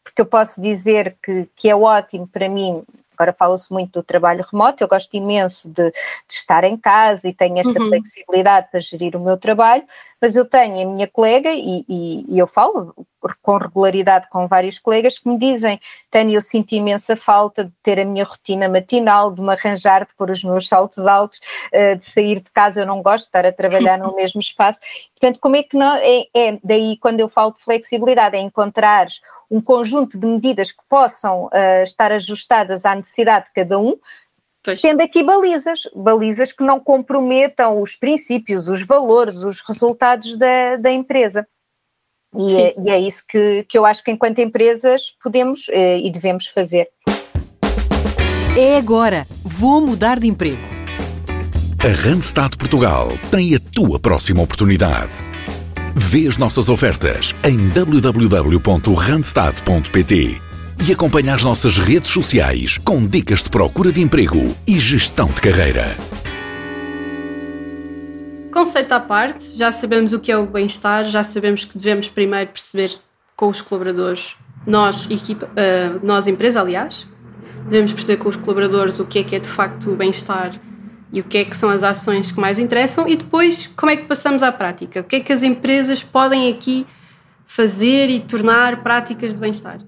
porque 0.04 0.22
eu 0.22 0.25
posso 0.25 0.62
dizer 0.62 1.16
que, 1.24 1.48
que 1.56 1.70
é 1.70 1.75
ótimo 1.75 2.28
para 2.28 2.48
mim 2.48 2.84
Agora 3.16 3.34
fala-se 3.34 3.72
muito 3.72 3.94
do 3.94 4.04
trabalho 4.04 4.46
remoto, 4.52 4.84
eu 4.84 4.88
gosto 4.88 5.16
imenso 5.16 5.70
de, 5.70 5.90
de 5.90 5.96
estar 6.30 6.64
em 6.66 6.78
casa 6.78 7.28
e 7.28 7.34
tenho 7.34 7.58
esta 7.58 7.82
uhum. 7.82 7.88
flexibilidade 7.88 8.68
para 8.70 8.80
gerir 8.80 9.16
o 9.16 9.20
meu 9.20 9.38
trabalho, 9.38 9.84
mas 10.25 10.36
eu 10.36 10.44
tenho 10.44 10.89
a 10.89 10.91
minha 10.91 11.08
colega 11.08 11.51
e, 11.53 11.86
e, 11.88 12.25
e, 12.27 12.39
eu 12.39 12.48
falo 12.48 12.96
com 13.44 13.58
regularidade 13.58 14.27
com 14.27 14.48
vários 14.48 14.79
colegas 14.79 15.20
que 15.20 15.29
me 15.29 15.38
dizem, 15.38 15.79
Tânia, 16.10 16.36
eu 16.36 16.41
sinto 16.41 16.74
imensa 16.74 17.15
falta 17.15 17.65
de 17.65 17.72
ter 17.84 18.00
a 18.00 18.05
minha 18.05 18.24
rotina 18.24 18.67
matinal, 18.67 19.32
de 19.32 19.39
me 19.39 19.53
arranjar, 19.53 20.03
de 20.03 20.15
pôr 20.17 20.32
os 20.32 20.44
meus 20.44 20.67
saltos 20.67 21.05
altos, 21.05 21.39
uh, 21.72 21.96
de 21.96 22.05
sair 22.08 22.39
de 22.39 22.50
casa, 22.50 22.82
eu 22.82 22.88
não 22.88 23.03
gosto 23.03 23.25
de 23.25 23.27
estar 23.27 23.46
a 23.46 23.51
trabalhar 23.51 24.00
no 24.00 24.13
mesmo 24.17 24.41
espaço. 24.41 24.79
Portanto, 25.12 25.39
como 25.39 25.58
é 25.58 25.62
que 25.62 25.77
não, 25.77 25.96
é, 25.96 26.24
é 26.34 26.58
daí 26.63 26.98
quando 26.98 27.20
eu 27.20 27.29
falo 27.29 27.51
de 27.51 27.63
flexibilidade, 27.63 28.36
é 28.36 28.39
encontrar 28.39 29.05
um 29.51 29.62
conjunto 29.62 30.17
de 30.17 30.25
medidas 30.25 30.72
que 30.72 30.82
possam 30.89 31.46
uh, 31.46 31.84
estar 31.84 32.12
ajustadas 32.12 32.84
à 32.84 32.96
necessidade 32.96 33.46
de 33.46 33.53
cada 33.53 33.77
um, 33.77 33.96
Pois. 34.65 34.81
tendo 34.81 35.01
aqui 35.01 35.22
balizas, 35.22 35.81
balizas 35.95 36.51
que 36.51 36.63
não 36.63 36.79
comprometam 36.79 37.79
os 37.79 37.95
princípios, 37.95 38.67
os 38.67 38.81
valores, 38.81 39.43
os 39.43 39.62
resultados 39.62 40.36
da, 40.36 40.77
da 40.77 40.91
empresa. 40.91 41.48
E 42.36 42.60
é, 42.60 42.74
e 42.77 42.89
é, 42.89 43.00
isso 43.00 43.24
que, 43.29 43.63
que 43.69 43.77
eu 43.77 43.86
acho 43.86 44.03
que 44.03 44.10
enquanto 44.12 44.39
empresas 44.39 45.13
podemos 45.24 45.67
eh, 45.69 46.00
e 46.00 46.12
devemos 46.12 46.48
fazer. 46.48 46.89
É 48.57 48.77
agora, 48.77 49.27
vou 49.43 49.79
mudar 49.79 50.19
de 50.19 50.27
emprego. 50.27 50.75
A 51.79 51.88
Randstad 52.07 52.57
Portugal 52.57 53.10
tem 53.29 53.55
a 53.55 53.60
tua 53.60 54.00
próxima 54.00 54.41
oportunidade. 54.41 55.13
Vê 55.95 56.27
as 56.27 56.38
nossas 56.38 56.67
ofertas 56.67 57.34
em 57.43 57.69
www.randstad.pt 57.69 60.45
e 60.88 60.91
acompanha 60.91 61.34
as 61.34 61.44
nossas 61.44 61.77
redes 61.77 62.10
sociais 62.10 62.77
com 62.77 63.05
dicas 63.05 63.44
de 63.44 63.50
procura 63.50 63.91
de 63.91 64.01
emprego 64.01 64.55
e 64.67 64.79
gestão 64.79 65.27
de 65.27 65.41
carreira. 65.41 65.96
Conceito 68.51 68.91
à 68.94 69.00
parte, 69.00 69.55
já 69.55 69.72
sabemos 69.72 70.13
o 70.13 70.20
que 70.20 70.32
é 70.32 70.38
o 70.38 70.46
bem-estar, 70.46 71.05
já 71.05 71.24
sabemos 71.24 71.65
que 71.65 71.77
devemos 71.77 72.08
primeiro 72.08 72.51
perceber 72.51 72.98
com 73.36 73.50
os 73.50 73.60
colaboradores, 73.62 74.36
nós, 74.65 75.10
equipa, 75.12 75.48
uh, 75.48 76.00
nós 76.05 76.25
empresa, 76.25 76.62
aliás, 76.62 77.05
devemos 77.65 77.91
perceber 77.91 78.17
com 78.17 78.29
os 78.29 78.38
colaboradores 78.38 78.98
o 79.00 79.05
que 79.05 79.20
é 79.20 79.24
que 79.24 79.36
é 79.36 79.39
de 79.39 79.50
facto 79.50 79.91
o 79.91 79.96
bem-estar 79.96 80.53
e 81.12 81.20
o 81.20 81.24
que 81.24 81.38
é 81.38 81.46
que 81.46 81.55
são 81.55 81.70
as 81.70 81.84
ações 81.84 82.32
que 82.32 82.39
mais 82.39 82.60
interessam 82.60 83.08
e 83.08 83.15
depois 83.15 83.67
como 83.75 83.91
é 83.91 83.98
que 83.98 84.05
passamos 84.05 84.41
à 84.41 84.51
prática, 84.51 85.01
o 85.01 85.03
que 85.03 85.17
é 85.17 85.20
que 85.20 85.34
as 85.34 85.44
empresas 85.44 86.03
podem 86.03 86.50
aqui 86.51 86.86
fazer 87.46 88.10
e 88.10 88.20
tornar 88.20 88.84
práticas 88.84 89.34
de 89.34 89.39
bem-estar. 89.39 89.79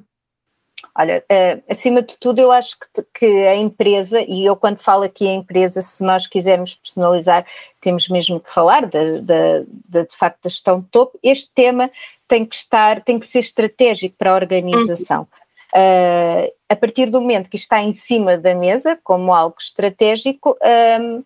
Olha, 0.99 1.23
uh, 1.31 1.63
acima 1.69 2.01
de 2.01 2.17
tudo, 2.17 2.39
eu 2.39 2.51
acho 2.51 2.75
que, 2.79 3.03
que, 3.19 3.47
a 3.47 3.55
empresa, 3.55 4.19
e 4.21 4.43
eu 4.43 4.55
quando 4.55 4.79
falo 4.79 5.03
aqui 5.03 5.27
a 5.27 5.33
empresa, 5.33 5.79
se 5.79 6.03
nós 6.03 6.25
quisermos 6.25 6.73
personalizar, 6.73 7.45
temos 7.79 8.09
mesmo 8.09 8.39
que 8.39 8.51
falar 8.51 8.87
de, 8.87 10.07
facto 10.17 10.41
da 10.41 10.49
gestão 10.49 10.81
de 10.81 10.87
topo, 10.87 11.19
este 11.21 11.51
tema 11.53 11.91
tem 12.27 12.43
que 12.43 12.55
estar, 12.55 13.03
tem 13.03 13.19
que 13.19 13.27
ser 13.27 13.39
estratégico 13.39 14.15
para 14.17 14.31
a 14.31 14.35
organização. 14.35 15.27
Uh, 15.75 16.51
a 16.67 16.75
partir 16.75 17.11
do 17.11 17.21
momento 17.21 17.49
que 17.49 17.57
está 17.57 17.79
em 17.79 17.93
cima 17.93 18.35
da 18.35 18.55
mesa, 18.55 18.97
como 19.03 19.31
algo 19.31 19.57
estratégico, 19.59 20.57
um, 20.99 21.23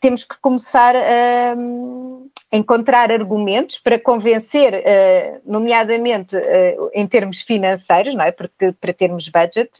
temos 0.00 0.24
que 0.24 0.36
começar 0.40 0.96
a 0.96 1.54
encontrar 2.50 3.12
argumentos 3.12 3.78
para 3.78 3.98
convencer, 3.98 4.72
eh, 4.74 5.40
nomeadamente 5.44 6.36
eh, 6.36 6.76
em 6.94 7.06
termos 7.06 7.40
financeiros, 7.40 8.14
não 8.14 8.24
é? 8.24 8.32
Porque 8.32 8.72
para 8.72 8.92
termos 8.92 9.28
budget, 9.28 9.70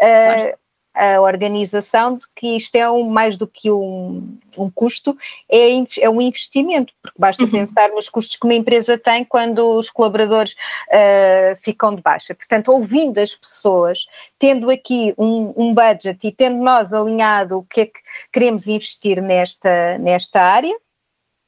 eh, 0.00 0.34
claro 0.34 0.64
a 0.94 1.20
organização 1.20 2.16
de 2.16 2.26
que 2.36 2.56
isto 2.56 2.76
é 2.76 2.88
um, 2.88 3.08
mais 3.10 3.36
do 3.36 3.48
que 3.48 3.68
um, 3.70 4.38
um 4.56 4.70
custo, 4.70 5.16
é, 5.50 5.70
é 6.00 6.08
um 6.08 6.20
investimento, 6.20 6.92
porque 7.02 7.18
basta 7.18 7.42
uhum. 7.42 7.50
pensar 7.50 7.88
nos 7.90 8.08
custos 8.08 8.36
que 8.36 8.46
uma 8.46 8.54
empresa 8.54 8.96
tem 8.96 9.24
quando 9.24 9.76
os 9.76 9.90
colaboradores 9.90 10.52
uh, 10.52 11.56
ficam 11.56 11.94
de 11.94 12.00
baixa. 12.00 12.34
Portanto, 12.34 12.70
ouvindo 12.70 13.18
as 13.18 13.34
pessoas, 13.34 14.06
tendo 14.38 14.70
aqui 14.70 15.12
um, 15.18 15.52
um 15.56 15.74
budget 15.74 16.28
e 16.28 16.30
tendo 16.30 16.62
nós 16.62 16.94
alinhado 16.94 17.58
o 17.58 17.64
que 17.64 17.80
é 17.80 17.86
que 17.86 18.00
queremos 18.32 18.68
investir 18.68 19.20
nesta, 19.20 19.98
nesta 19.98 20.40
área, 20.40 20.74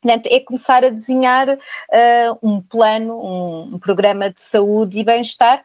Portanto, 0.07 0.29
é 0.31 0.39
começar 0.39 0.85
a 0.85 0.89
desenhar 0.89 1.49
uh, 1.49 2.39
um 2.41 2.63
plano, 2.63 3.19
um, 3.21 3.75
um, 3.75 3.79
programa 3.79 4.31
de 4.31 4.41
saúde 4.41 5.01
e 5.01 5.05
bem-estar 5.05 5.65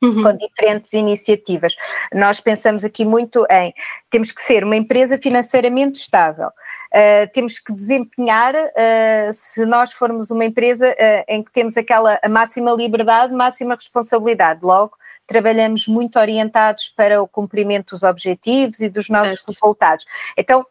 uhum. 0.00 0.22
com 0.22 0.36
diferentes 0.36 0.92
iniciativas. 0.92 1.74
Nós 2.14 2.38
pensamos 2.38 2.84
aqui 2.84 3.04
muito 3.04 3.44
em 3.50 3.74
temos 4.08 4.30
que 4.30 4.40
ser 4.40 4.62
uma 4.62 4.76
empresa 4.76 5.18
financeiramente 5.18 6.00
estável. 6.00 6.46
Uh, 6.46 7.26
temos 7.32 7.58
que 7.58 7.72
desempenhar, 7.72 8.54
uh, 8.54 9.34
se 9.34 9.66
nós 9.66 9.92
formos 9.92 10.30
uma 10.30 10.44
empresa 10.44 10.88
uh, 10.88 11.24
em 11.26 11.42
que 11.42 11.50
temos 11.50 11.76
aquela 11.76 12.20
máxima 12.30 12.70
liberdade, 12.70 13.34
máxima 13.34 13.74
responsabilidade. 13.74 14.60
Logo, 14.62 14.96
trabalhamos 15.26 15.88
muito 15.88 16.20
orientados 16.20 16.88
para 16.90 17.20
o 17.20 17.26
cumprimento 17.26 17.90
dos 17.90 18.04
objetivos 18.04 18.78
e 18.78 18.88
dos 18.88 19.08
nossos 19.08 19.40
certo. 19.40 19.48
resultados. 19.48 20.06
Então, 20.36 20.64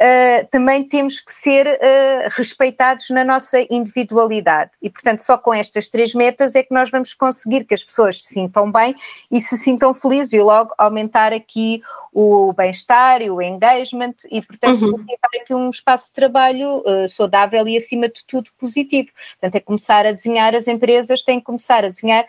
uh, 0.00 0.46
também 0.50 0.84
temos 0.84 1.20
que 1.20 1.32
ser 1.32 1.66
uh, 1.66 2.28
respeitados 2.30 3.10
na 3.10 3.24
nossa 3.24 3.58
individualidade. 3.70 4.70
E, 4.80 4.90
portanto, 4.90 5.20
só 5.20 5.36
com 5.36 5.52
estas 5.52 5.88
três 5.88 6.14
metas 6.14 6.54
é 6.54 6.62
que 6.62 6.72
nós 6.72 6.90
vamos 6.90 7.14
conseguir 7.14 7.64
que 7.64 7.74
as 7.74 7.84
pessoas 7.84 8.22
se 8.22 8.34
sintam 8.34 8.70
bem 8.70 8.94
e 9.30 9.40
se 9.40 9.56
sintam 9.56 9.92
felizes 9.94 10.32
e 10.32 10.40
logo 10.40 10.74
aumentar 10.78 11.32
aqui 11.32 11.82
o 12.12 12.52
bem-estar 12.52 13.20
e 13.20 13.30
o 13.30 13.42
engagement 13.42 14.14
e, 14.30 14.40
portanto, 14.40 14.82
uhum. 14.82 15.04
aqui 15.40 15.54
um 15.54 15.70
espaço 15.70 16.08
de 16.08 16.12
trabalho 16.14 16.78
uh, 16.78 17.08
saudável 17.08 17.66
e, 17.68 17.76
acima 17.76 18.08
de 18.08 18.24
tudo, 18.26 18.50
positivo. 18.58 19.08
Portanto, 19.40 19.54
é 19.56 19.60
começar 19.60 20.06
a 20.06 20.12
desenhar, 20.12 20.54
as 20.54 20.68
empresas 20.68 21.22
têm 21.22 21.38
que 21.38 21.46
começar 21.46 21.84
a 21.84 21.90
desenhar 21.90 22.26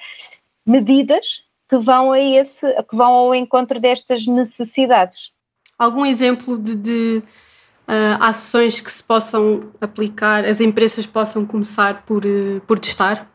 medidas 0.65 1.45
que 1.69 1.77
vão 1.77 2.11
a 2.11 2.19
esse, 2.19 2.65
que 2.83 2.95
vão 2.95 3.13
ao 3.13 3.35
encontro 3.35 3.79
destas 3.79 4.25
necessidades. 4.25 5.31
Algum 5.77 6.05
exemplo 6.05 6.57
de, 6.57 6.75
de 6.75 7.23
uh, 7.87 8.21
ações 8.21 8.79
que 8.79 8.91
se 8.91 9.03
possam 9.03 9.61
aplicar, 9.79 10.45
as 10.45 10.61
empresas 10.61 11.05
possam 11.05 11.45
começar 11.45 12.03
por, 12.05 12.25
uh, 12.25 12.61
por 12.67 12.79
testar? 12.79 13.27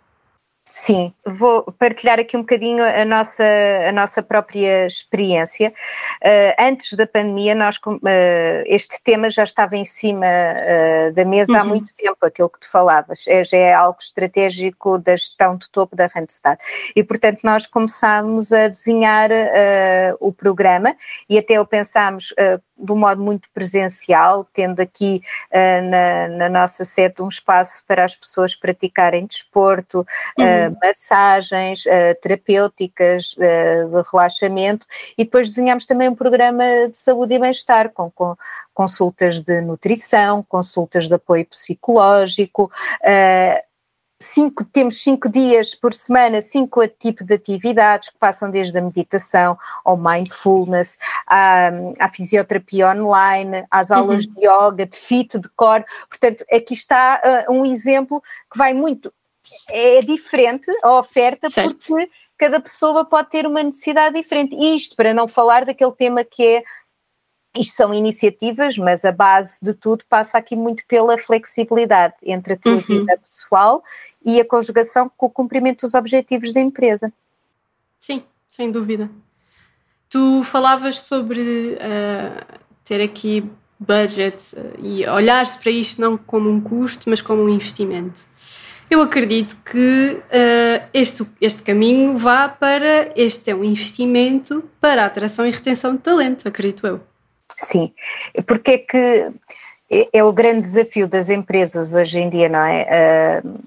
Sim, 0.72 1.12
vou 1.26 1.70
partilhar 1.78 2.18
aqui 2.18 2.34
um 2.34 2.40
bocadinho 2.40 2.82
a 2.82 3.04
nossa, 3.04 3.44
a 3.86 3.92
nossa 3.92 4.22
própria 4.22 4.86
experiência. 4.86 5.68
Uh, 6.24 6.54
antes 6.58 6.94
da 6.94 7.06
pandemia, 7.06 7.54
nós, 7.54 7.76
uh, 7.76 8.00
este 8.64 8.96
tema 9.04 9.28
já 9.28 9.44
estava 9.44 9.76
em 9.76 9.84
cima 9.84 10.24
uh, 10.24 11.12
da 11.12 11.26
mesa 11.26 11.52
uhum. 11.52 11.58
há 11.58 11.64
muito 11.64 11.94
tempo, 11.94 12.16
aquilo 12.24 12.48
que 12.48 12.60
tu 12.60 12.70
falavas. 12.70 13.28
É, 13.28 13.44
já 13.44 13.58
é 13.58 13.74
algo 13.74 13.98
estratégico 14.00 14.96
da 14.96 15.14
gestão 15.14 15.58
de 15.58 15.68
topo 15.68 15.94
da 15.94 16.06
Randstad. 16.06 16.58
E, 16.96 17.04
portanto, 17.04 17.40
nós 17.44 17.66
começámos 17.66 18.50
a 18.50 18.68
desenhar 18.68 19.28
o 20.20 20.32
programa 20.32 20.96
e 21.28 21.36
até 21.38 21.60
o 21.60 21.66
pensámos 21.66 22.32
de 22.82 22.92
um 22.92 22.96
modo 22.96 23.22
muito 23.22 23.48
presencial, 23.54 24.46
tendo 24.52 24.80
aqui 24.80 25.22
uh, 25.50 25.90
na, 25.90 26.28
na, 26.28 26.48
nossa 26.48 26.84
sede 26.84 27.22
um 27.22 27.28
espaço 27.28 27.84
para 27.86 28.04
as 28.04 28.16
pessoas 28.16 28.54
praticarem 28.54 29.24
desporto, 29.26 30.00
uh, 30.00 30.76
massagens 30.82 31.86
uh, 31.86 32.20
terapêuticas, 32.20 33.34
de 33.36 34.10
relaxamento, 34.10 34.86
e 35.16 35.24
depois 35.24 35.48
desenhamos 35.48 35.86
também 35.86 36.08
um 36.08 36.14
programa 36.14 36.64
de 36.90 36.98
saúde 36.98 37.34
e 37.34 37.38
bem-estar 37.38 37.90
com, 37.90 38.10
com 38.10 38.36
consultas 38.74 39.40
de 39.40 39.60
nutrição, 39.60 40.42
consultas 40.48 41.06
de 41.06 41.14
apoio 41.14 41.46
psicológico, 41.46 42.70
cinco, 44.22 44.64
temos 44.64 45.02
cinco 45.02 45.28
dias 45.28 45.74
por 45.74 45.92
semana, 45.92 46.40
cinco 46.40 46.86
tipos 46.86 47.26
de 47.26 47.34
atividades 47.34 48.08
que 48.08 48.18
passam 48.18 48.50
desde 48.50 48.78
a 48.78 48.82
meditação 48.82 49.58
ao 49.84 49.96
mindfulness, 49.96 50.96
à, 51.26 51.70
à 51.98 52.08
fisioterapia 52.08 52.90
online, 52.90 53.64
às 53.70 53.90
aulas 53.90 54.26
uhum. 54.26 54.34
de 54.34 54.46
yoga, 54.46 54.86
de 54.86 54.96
fit, 54.96 55.38
de 55.38 55.48
core. 55.50 55.84
Portanto, 56.08 56.44
aqui 56.50 56.74
está 56.74 57.46
uh, 57.48 57.52
um 57.52 57.66
exemplo 57.66 58.22
que 58.50 58.58
vai 58.58 58.72
muito. 58.72 59.12
É 59.68 60.00
diferente 60.00 60.70
a 60.82 60.98
oferta 60.98 61.48
certo. 61.48 61.76
porque 61.76 62.10
cada 62.38 62.60
pessoa 62.60 63.04
pode 63.04 63.30
ter 63.30 63.46
uma 63.46 63.62
necessidade 63.62 64.14
diferente. 64.14 64.56
Isto 64.56 64.96
para 64.96 65.12
não 65.12 65.28
falar 65.28 65.64
daquele 65.64 65.92
tema 65.92 66.24
que 66.24 66.44
é 66.44 66.64
isto 67.54 67.74
são 67.74 67.92
iniciativas, 67.92 68.78
mas 68.78 69.04
a 69.04 69.12
base 69.12 69.58
de 69.62 69.74
tudo 69.74 70.04
passa 70.08 70.38
aqui 70.38 70.56
muito 70.56 70.84
pela 70.86 71.18
flexibilidade 71.18 72.14
entre 72.22 72.54
a 72.54 72.56
tua 72.56 72.72
uhum. 72.72 72.80
vida 72.80 73.18
pessoal 73.18 73.82
e 74.24 74.40
a 74.40 74.44
conjugação 74.44 75.10
com 75.16 75.26
o 75.26 75.30
cumprimento 75.30 75.82
dos 75.82 75.94
objetivos 75.94 76.52
da 76.52 76.60
empresa. 76.60 77.12
Sim, 77.98 78.22
sem 78.48 78.70
dúvida. 78.70 79.10
Tu 80.08 80.42
falavas 80.44 81.00
sobre 81.00 81.40
uh, 81.74 82.60
ter 82.84 83.00
aqui 83.00 83.48
budget 83.78 84.54
uh, 84.54 84.78
e 84.82 85.06
olhar-se 85.08 85.58
para 85.58 85.70
isto 85.70 86.00
não 86.00 86.18
como 86.18 86.50
um 86.50 86.60
custo, 86.60 87.08
mas 87.08 87.20
como 87.20 87.42
um 87.42 87.48
investimento. 87.48 88.20
Eu 88.90 89.00
acredito 89.00 89.56
que 89.64 90.18
uh, 90.18 90.88
este, 90.92 91.26
este 91.40 91.62
caminho 91.62 92.18
vá 92.18 92.48
para 92.48 93.10
este 93.16 93.50
é 93.50 93.54
um 93.54 93.64
investimento 93.64 94.68
para 94.80 95.04
a 95.04 95.06
atração 95.06 95.46
e 95.46 95.50
retenção 95.50 95.94
de 95.94 96.02
talento, 96.02 96.46
acredito 96.46 96.86
eu. 96.86 97.00
Sim, 97.56 97.92
porque 98.46 98.70
é 98.72 98.78
que 98.78 99.32
é, 99.90 100.08
é 100.12 100.24
o 100.24 100.32
grande 100.32 100.62
desafio 100.62 101.06
das 101.06 101.30
empresas 101.30 101.94
hoje 101.94 102.18
em 102.18 102.28
dia, 102.28 102.48
não 102.48 102.64
é? 102.64 103.40
Uh, 103.44 103.60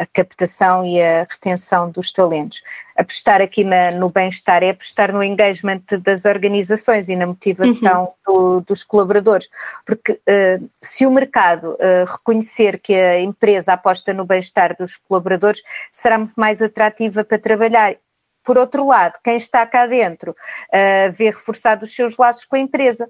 a 0.00 0.06
captação 0.06 0.86
e 0.86 1.00
a 1.00 1.26
retenção 1.30 1.90
dos 1.90 2.10
talentos. 2.10 2.62
Apostar 2.96 3.42
aqui 3.42 3.62
na, 3.62 3.90
no 3.90 4.08
bem-estar 4.08 4.62
é 4.62 4.70
apostar 4.70 5.12
no 5.12 5.22
engagement 5.22 5.82
das 6.02 6.24
organizações 6.24 7.10
e 7.10 7.16
na 7.16 7.26
motivação 7.26 8.14
uhum. 8.26 8.58
do, 8.58 8.60
dos 8.62 8.82
colaboradores, 8.82 9.46
porque 9.84 10.12
uh, 10.12 10.70
se 10.80 11.04
o 11.04 11.10
mercado 11.10 11.72
uh, 11.72 12.10
reconhecer 12.10 12.78
que 12.78 12.94
a 12.94 13.20
empresa 13.20 13.74
aposta 13.74 14.14
no 14.14 14.24
bem-estar 14.24 14.74
dos 14.74 14.96
colaboradores, 14.96 15.62
será 15.92 16.16
muito 16.16 16.34
mais 16.34 16.62
atrativa 16.62 17.22
para 17.22 17.38
trabalhar. 17.38 17.94
Por 18.42 18.56
outro 18.56 18.86
lado, 18.86 19.18
quem 19.22 19.36
está 19.36 19.66
cá 19.66 19.86
dentro 19.86 20.30
uh, 20.30 21.12
vê 21.12 21.26
reforçado 21.26 21.84
os 21.84 21.94
seus 21.94 22.16
laços 22.16 22.46
com 22.46 22.56
a 22.56 22.60
empresa 22.60 23.06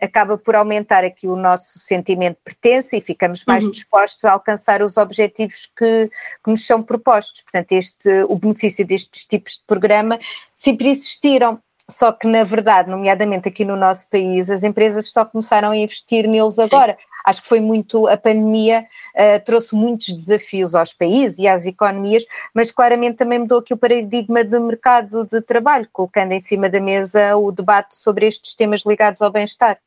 acaba 0.00 0.36
por 0.36 0.54
aumentar 0.54 1.04
aqui 1.04 1.26
o 1.26 1.36
nosso 1.36 1.78
sentimento 1.78 2.36
de 2.36 2.42
pertença 2.44 2.96
e 2.96 3.00
ficamos 3.00 3.44
mais 3.44 3.64
uhum. 3.64 3.70
dispostos 3.70 4.24
a 4.24 4.32
alcançar 4.32 4.82
os 4.82 4.96
objetivos 4.96 5.68
que, 5.76 6.10
que, 6.42 6.50
nos 6.50 6.66
são 6.66 6.82
propostos. 6.82 7.42
Portanto, 7.42 7.72
este, 7.72 8.08
o 8.28 8.36
benefício 8.36 8.86
destes 8.86 9.24
tipos 9.24 9.54
de 9.54 9.64
programa 9.66 10.18
sempre 10.56 10.90
existiram. 10.90 11.58
Só 11.88 12.12
que, 12.12 12.26
na 12.26 12.44
verdade, 12.44 12.90
nomeadamente 12.90 13.48
aqui 13.48 13.64
no 13.64 13.76
nosso 13.76 14.08
país, 14.08 14.50
as 14.50 14.62
empresas 14.62 15.12
só 15.12 15.24
começaram 15.24 15.70
a 15.70 15.76
investir 15.76 16.26
neles 16.26 16.54
Sim. 16.54 16.62
agora. 16.62 16.96
Acho 17.24 17.40
que 17.40 17.48
foi 17.48 17.60
muito, 17.60 18.06
a 18.06 18.16
pandemia 18.16 18.86
uh, 19.14 19.44
trouxe 19.44 19.74
muitos 19.74 20.14
desafios 20.14 20.74
aos 20.74 20.92
países 20.92 21.38
e 21.38 21.48
às 21.48 21.64
economias, 21.64 22.24
mas 22.52 22.70
claramente 22.70 23.16
também 23.16 23.38
mudou 23.38 23.58
aqui 23.58 23.72
o 23.72 23.78
paradigma 23.78 24.44
do 24.44 24.60
mercado 24.60 25.24
de 25.24 25.40
trabalho, 25.40 25.88
colocando 25.90 26.32
em 26.32 26.40
cima 26.40 26.68
da 26.68 26.80
mesa 26.80 27.34
o 27.36 27.50
debate 27.50 27.96
sobre 27.96 28.26
estes 28.26 28.54
temas 28.54 28.82
ligados 28.84 29.22
ao 29.22 29.32
bem-estar. 29.32 29.78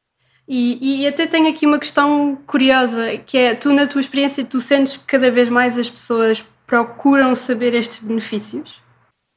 E, 0.47 1.01
e, 1.03 1.07
até 1.07 1.27
tenho 1.27 1.49
aqui 1.49 1.65
uma 1.65 1.77
questão 1.77 2.37
curiosa, 2.47 3.17
que 3.17 3.37
é, 3.37 3.53
tu 3.53 3.73
na 3.73 3.85
tua 3.85 3.99
experiência, 3.99 4.45
tu 4.45 4.61
sentes 4.61 4.95
que 4.95 5.03
cada 5.03 5.29
vez 5.29 5.49
mais 5.49 5.77
as 5.77 5.89
pessoas 5.89 6.43
procuram 6.65 7.35
saber 7.35 7.73
estes 7.73 7.99
benefícios? 7.99 8.81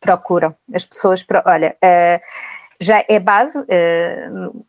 Procuram, 0.01 0.55
as 0.73 0.87
pessoas, 0.87 1.25
olha, 1.45 1.77
uh, 1.85 2.21
já 2.81 3.05
é 3.09 3.19
base, 3.19 3.59
uh, 3.59 4.67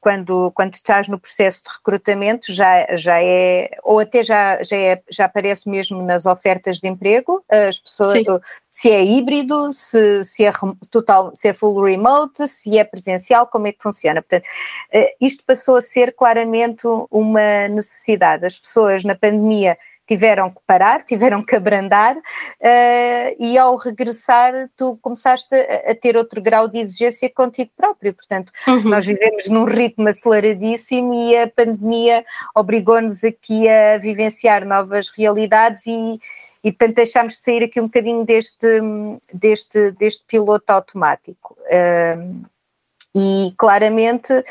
quando, 0.00 0.50
quando 0.52 0.74
estás 0.74 1.08
no 1.08 1.18
processo 1.18 1.62
de 1.64 1.70
recrutamento, 1.70 2.52
já, 2.52 2.86
já 2.96 3.22
é, 3.22 3.70
ou 3.82 3.98
até 3.98 4.24
já, 4.24 4.62
já, 4.62 4.76
é, 4.76 5.02
já 5.10 5.26
aparece 5.26 5.68
mesmo 5.68 6.02
nas 6.02 6.24
ofertas 6.24 6.78
de 6.80 6.88
emprego, 6.88 7.44
as 7.48 7.78
pessoas, 7.78 8.18
Sim. 8.18 8.24
se 8.70 8.90
é 8.90 9.04
híbrido, 9.04 9.72
se, 9.72 10.22
se, 10.24 10.44
é 10.44 10.52
total, 10.90 11.30
se 11.34 11.48
é 11.48 11.54
full 11.54 11.82
remote, 11.82 12.48
se 12.48 12.78
é 12.78 12.84
presencial, 12.84 13.46
como 13.46 13.66
é 13.66 13.72
que 13.72 13.82
funciona. 13.82 14.22
Portanto, 14.22 14.44
uh, 14.94 15.08
isto 15.20 15.44
passou 15.44 15.76
a 15.76 15.82
ser 15.82 16.14
claramente 16.14 16.86
uma 17.10 17.68
necessidade. 17.68 18.46
As 18.46 18.58
pessoas 18.58 19.04
na 19.04 19.14
pandemia 19.14 19.76
tiveram 20.10 20.50
que 20.50 20.58
parar, 20.66 21.04
tiveram 21.04 21.40
que 21.40 21.54
abrandar, 21.54 22.16
uh, 22.16 23.36
e 23.38 23.56
ao 23.56 23.76
regressar 23.76 24.68
tu 24.76 24.98
começaste 25.00 25.54
a, 25.54 25.92
a, 25.92 25.94
ter 25.94 26.16
outro 26.16 26.42
grau 26.42 26.66
de 26.66 26.78
exigência 26.78 27.30
contigo 27.32 27.70
próprio. 27.76 28.12
Portanto, 28.12 28.50
uhum. 28.66 28.88
nós 28.88 29.06
vivemos 29.06 29.48
num 29.48 29.62
ritmo 29.62 30.08
aceleradíssimo 30.08 31.14
e 31.14 31.36
a 31.36 31.46
pandemia 31.46 32.24
obrigou-nos 32.56 33.22
aqui 33.22 33.68
a 33.68 33.98
vivenciar 33.98 34.66
novas 34.66 35.10
realidades 35.10 35.86
e, 35.86 36.20
e 36.64 36.72
portanto 36.72 36.96
deixámos 36.96 37.34
de 37.34 37.38
sair 37.38 37.62
aqui 37.62 37.80
um 37.80 37.84
bocadinho 37.84 38.24
deste, 38.24 38.66
deste, 39.32 39.92
deste 39.92 40.24
piloto 40.26 40.72
automático. 40.72 41.56
Uh, 41.66 42.44
e 43.14 43.52
claramente 43.58 44.32
uh, 44.32 44.44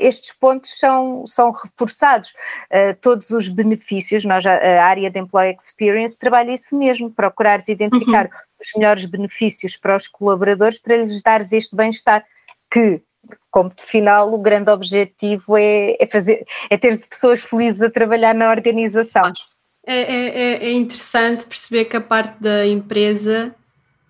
estes 0.00 0.32
pontos 0.32 0.78
são, 0.78 1.26
são 1.26 1.50
reforçados. 1.50 2.30
Uh, 2.70 2.96
todos 3.00 3.30
os 3.30 3.48
benefícios, 3.48 4.24
nós, 4.24 4.46
a, 4.46 4.54
a, 4.54 4.84
área 4.84 5.10
de 5.10 5.18
Employee 5.18 5.56
Experience 5.58 6.18
trabalha 6.18 6.52
isso 6.52 6.76
mesmo, 6.76 7.10
procurares 7.10 7.68
identificar 7.68 8.26
uhum. 8.26 8.30
os 8.60 8.68
melhores 8.76 9.04
benefícios 9.04 9.76
para 9.76 9.96
os 9.96 10.06
colaboradores 10.06 10.78
para 10.78 10.96
lhes 10.96 11.20
dares 11.22 11.52
este 11.52 11.74
bem-estar 11.74 12.24
que 12.70 13.02
como 13.50 13.70
de 13.70 13.82
final 13.82 14.32
o 14.32 14.38
grande 14.38 14.70
objetivo 14.70 15.56
é, 15.56 15.96
é 16.00 16.06
fazer 16.06 16.44
é 16.68 16.76
ter 16.76 16.98
pessoas 17.06 17.40
felizes 17.40 17.80
a 17.80 17.90
trabalhar 17.90 18.34
na 18.34 18.50
organização. 18.50 19.32
É, 19.86 19.96
é, 19.96 20.28
é, 20.28 20.64
é 20.66 20.72
interessante 20.72 21.46
perceber 21.46 21.84
que 21.86 21.96
a 21.96 22.00
parte 22.00 22.40
da 22.40 22.66
empresa 22.66 23.54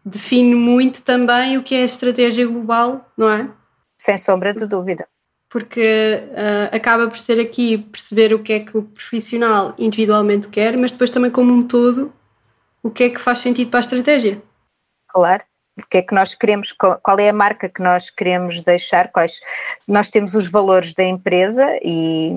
define 0.04 0.54
muito 0.54 1.02
também 1.02 1.56
o 1.56 1.62
que 1.62 1.74
é 1.74 1.82
a 1.82 1.86
estratégia 1.86 2.46
global, 2.46 3.06
não 3.16 3.30
é? 3.30 3.50
Sem 4.02 4.18
sombra 4.18 4.52
de 4.52 4.66
dúvida. 4.66 5.06
Porque 5.48 6.24
uh, 6.30 6.74
acaba 6.74 7.06
por 7.06 7.16
ser 7.16 7.38
aqui 7.38 7.78
perceber 7.78 8.34
o 8.34 8.42
que 8.42 8.54
é 8.54 8.60
que 8.60 8.76
o 8.76 8.82
profissional 8.82 9.74
individualmente 9.78 10.48
quer, 10.48 10.76
mas 10.76 10.90
depois 10.90 11.10
também, 11.10 11.30
como 11.30 11.52
um 11.52 11.66
todo, 11.66 12.12
o 12.82 12.90
que 12.90 13.04
é 13.04 13.08
que 13.10 13.20
faz 13.20 13.38
sentido 13.38 13.70
para 13.70 13.78
a 13.78 13.82
estratégia. 13.82 14.42
Claro. 15.08 15.44
O 15.78 15.86
que 15.88 15.98
é 15.98 16.02
que 16.02 16.14
nós 16.14 16.34
queremos, 16.34 16.72
qual 16.72 17.18
é 17.18 17.28
a 17.28 17.32
marca 17.32 17.68
que 17.68 17.80
nós 17.80 18.10
queremos 18.10 18.62
deixar, 18.62 19.10
quais, 19.12 19.40
nós 19.88 20.10
temos 20.10 20.34
os 20.34 20.46
valores 20.46 20.94
da 20.94 21.04
empresa 21.04 21.64
e 21.82 22.32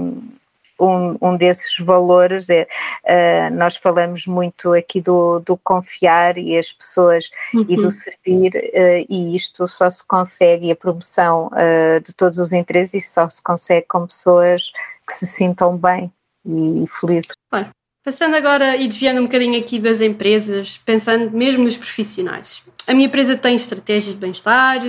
um, 0.79 1.17
um 1.22 1.38
desses 1.38 1.77
valores 1.79 2.50
é, 2.50 2.67
uh, 3.03 3.55
nós 3.55 3.75
falamos 3.75 4.27
muito 4.27 4.74
aqui 4.74 5.00
do, 5.00 5.39
do 5.39 5.58
confiar 5.58 6.38
e 6.38 6.58
as 6.58 6.72
pessoas 6.72 7.29
uhum. 7.53 7.65
e 7.67 7.77
do 7.77 7.84
uhum. 7.84 7.89
servir 7.89 8.55
uh, 8.55 9.05
e 9.10 9.36
isto 9.36 9.67
só 9.67 9.89
se 9.89 10.05
consegue, 10.05 10.72
a 10.72 10.75
promoção 10.75 11.48
uh, 11.48 12.01
de 12.03 12.13
todos 12.13 12.39
os 12.39 12.51
interesses 12.51 13.10
só 13.10 13.29
se 13.29 13.41
consegue 13.41 13.86
com 13.88 14.05
pessoas 14.05 14.62
que 15.08 15.13
se 15.13 15.25
sintam 15.25 15.77
bem 15.77 16.12
e 16.46 16.86
felizes. 17.00 17.32
Bem, 17.51 17.67
passando 18.03 18.36
agora 18.36 18.75
e 18.75 18.88
desviando 18.88 19.22
um 19.22 19.25
bocadinho 19.25 19.60
aqui 19.60 19.79
das 19.79 20.01
empresas, 20.01 20.77
pensando 20.77 21.32
mesmo 21.32 21.63
nos 21.63 21.77
profissionais. 21.77 22.63
A 22.88 22.94
minha 22.94 23.08
empresa 23.08 23.36
tem 23.36 23.55
estratégias 23.55 24.13
de 24.13 24.20
bem-estar, 24.20 24.79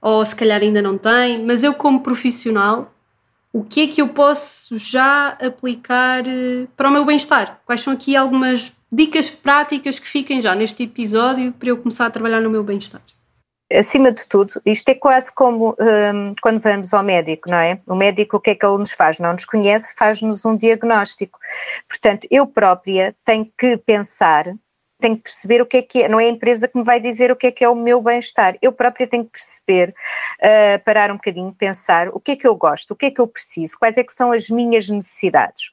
ou 0.00 0.24
se 0.24 0.34
calhar 0.34 0.60
ainda 0.60 0.82
não 0.82 0.98
tem, 0.98 1.44
mas 1.44 1.62
eu 1.62 1.74
como 1.74 2.00
profissional 2.00 2.92
o 3.52 3.62
que 3.62 3.82
é 3.82 3.86
que 3.86 4.00
eu 4.00 4.08
posso 4.08 4.78
já 4.78 5.36
aplicar 5.40 6.26
eh, 6.26 6.66
para 6.76 6.88
o 6.88 6.92
meu 6.92 7.04
bem-estar? 7.04 7.60
Quais 7.66 7.82
são 7.82 7.92
aqui 7.92 8.16
algumas 8.16 8.72
dicas 8.90 9.28
práticas 9.28 9.98
que 9.98 10.08
fiquem 10.08 10.40
já 10.40 10.54
neste 10.54 10.84
episódio 10.84 11.52
para 11.52 11.68
eu 11.68 11.76
começar 11.76 12.06
a 12.06 12.10
trabalhar 12.10 12.40
no 12.40 12.48
meu 12.48 12.64
bem-estar? 12.64 13.02
Acima 13.70 14.12
de 14.12 14.26
tudo, 14.26 14.60
isto 14.66 14.88
é 14.90 14.94
quase 14.94 15.34
como 15.34 15.74
um, 15.80 16.34
quando 16.42 16.60
vamos 16.60 16.92
ao 16.92 17.02
médico, 17.02 17.50
não 17.50 17.56
é? 17.56 17.80
O 17.86 17.94
médico, 17.94 18.36
o 18.36 18.40
que 18.40 18.50
é 18.50 18.54
que 18.54 18.66
ele 18.66 18.78
nos 18.78 18.92
faz? 18.92 19.18
Não 19.18 19.32
nos 19.32 19.46
conhece, 19.46 19.94
faz-nos 19.98 20.44
um 20.44 20.56
diagnóstico. 20.56 21.38
Portanto, 21.88 22.26
eu 22.30 22.46
própria 22.46 23.14
tenho 23.24 23.50
que 23.56 23.78
pensar 23.78 24.54
tenho 25.02 25.16
que 25.16 25.24
perceber 25.24 25.60
o 25.60 25.66
que 25.66 25.76
é 25.78 25.82
que 25.82 26.02
é, 26.04 26.08
não 26.08 26.18
é 26.18 26.24
a 26.24 26.28
empresa 26.28 26.68
que 26.68 26.78
me 26.78 26.84
vai 26.84 27.00
dizer 27.00 27.30
o 27.30 27.36
que 27.36 27.48
é 27.48 27.50
que 27.50 27.64
é 27.64 27.68
o 27.68 27.74
meu 27.74 28.00
bem-estar. 28.00 28.56
Eu 28.62 28.72
própria 28.72 29.06
tenho 29.06 29.24
que 29.24 29.32
perceber, 29.32 29.94
uh, 30.40 30.82
parar 30.84 31.10
um 31.10 31.16
bocadinho, 31.16 31.52
pensar 31.52 32.08
o 32.08 32.20
que 32.20 32.32
é 32.32 32.36
que 32.36 32.46
eu 32.46 32.54
gosto, 32.54 32.92
o 32.92 32.96
que 32.96 33.06
é 33.06 33.10
que 33.10 33.20
eu 33.20 33.26
preciso, 33.26 33.78
quais 33.78 33.98
é 33.98 34.04
que 34.04 34.12
são 34.12 34.32
as 34.32 34.48
minhas 34.48 34.88
necessidades. 34.88 35.70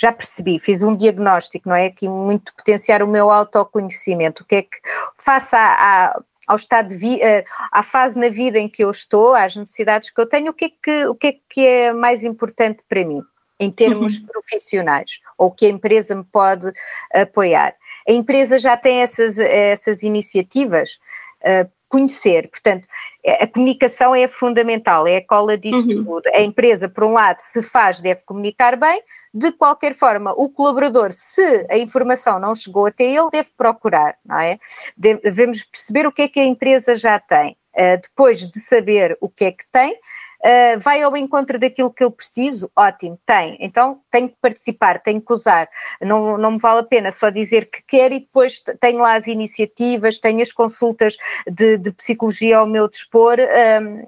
Já 0.00 0.12
percebi, 0.12 0.58
fiz 0.58 0.82
um 0.82 0.96
diagnóstico, 0.96 1.68
não 1.68 1.76
é? 1.76 1.86
Aqui 1.86 2.08
muito 2.08 2.54
potenciar 2.54 3.02
o 3.02 3.08
meu 3.08 3.30
autoconhecimento, 3.30 4.42
o 4.42 4.46
que 4.46 4.56
é 4.56 4.62
que, 4.62 4.78
faça 5.18 5.58
a, 5.58 6.20
ao 6.46 6.56
estado 6.56 6.88
de 6.88 6.96
vi, 6.96 7.16
uh, 7.16 7.44
à 7.72 7.82
fase 7.82 8.18
na 8.18 8.28
vida 8.28 8.58
em 8.58 8.68
que 8.68 8.84
eu 8.84 8.90
estou, 8.90 9.34
às 9.34 9.56
necessidades 9.56 10.10
que 10.10 10.20
eu 10.20 10.26
tenho, 10.26 10.50
o 10.50 10.54
que 10.54 10.66
é 10.66 10.70
que, 10.82 11.06
o 11.06 11.14
que, 11.14 11.26
é, 11.26 11.34
que 11.48 11.66
é 11.66 11.92
mais 11.92 12.24
importante 12.24 12.80
para 12.88 13.04
mim, 13.04 13.22
em 13.58 13.70
termos 13.70 14.18
uhum. 14.18 14.26
profissionais, 14.26 15.18
ou 15.36 15.50
que 15.50 15.66
a 15.66 15.70
empresa 15.70 16.14
me 16.14 16.24
pode 16.24 16.72
apoiar 17.12 17.74
a 18.10 18.12
empresa 18.12 18.58
já 18.58 18.76
tem 18.76 19.00
essas, 19.00 19.38
essas 19.38 20.02
iniciativas. 20.02 20.98
Uh, 21.40 21.70
conhecer, 21.88 22.48
portanto, 22.48 22.86
a 23.26 23.48
comunicação 23.48 24.14
é 24.14 24.28
fundamental, 24.28 25.08
é 25.08 25.16
a 25.16 25.26
cola 25.26 25.58
disto 25.58 25.90
uhum. 25.90 26.04
tudo. 26.04 26.22
A 26.32 26.40
empresa, 26.40 26.88
por 26.88 27.02
um 27.02 27.12
lado, 27.12 27.40
se 27.40 27.62
faz, 27.62 28.00
deve 28.00 28.20
comunicar 28.24 28.76
bem, 28.76 29.02
de 29.34 29.50
qualquer 29.50 29.94
forma, 29.94 30.32
o 30.36 30.48
colaborador, 30.48 31.12
se 31.12 31.66
a 31.68 31.76
informação 31.76 32.38
não 32.38 32.54
chegou 32.54 32.86
até 32.86 33.04
ele, 33.04 33.28
deve 33.32 33.50
procurar, 33.56 34.16
não 34.24 34.38
é? 34.38 34.60
Devemos 34.96 35.64
perceber 35.64 36.06
o 36.06 36.12
que 36.12 36.22
é 36.22 36.28
que 36.28 36.38
a 36.38 36.44
empresa 36.44 36.94
já 36.94 37.18
tem. 37.18 37.56
Uh, 37.74 38.00
depois 38.00 38.38
de 38.38 38.60
saber 38.60 39.18
o 39.20 39.28
que 39.28 39.46
é 39.46 39.52
que 39.52 39.64
tem, 39.72 39.98
Uh, 40.42 40.80
vai 40.80 41.02
ao 41.02 41.14
encontro 41.16 41.58
daquilo 41.58 41.92
que 41.92 42.02
eu 42.02 42.10
preciso? 42.10 42.70
Ótimo, 42.74 43.20
tem. 43.26 43.58
Então 43.60 44.00
tenho 44.10 44.30
que 44.30 44.36
participar, 44.40 45.02
tenho 45.02 45.20
que 45.20 45.32
usar. 45.32 45.68
Não, 46.00 46.38
não 46.38 46.52
me 46.52 46.58
vale 46.58 46.80
a 46.80 46.84
pena 46.84 47.12
só 47.12 47.28
dizer 47.28 47.68
que 47.70 47.82
quero 47.86 48.14
e 48.14 48.20
depois 48.20 48.62
tenho 48.80 48.98
lá 48.98 49.14
as 49.16 49.26
iniciativas, 49.26 50.18
tenho 50.18 50.40
as 50.40 50.52
consultas 50.52 51.16
de, 51.46 51.76
de 51.76 51.92
psicologia 51.92 52.58
ao 52.58 52.66
meu 52.66 52.88
dispor. 52.88 53.36
Um, 53.38 54.06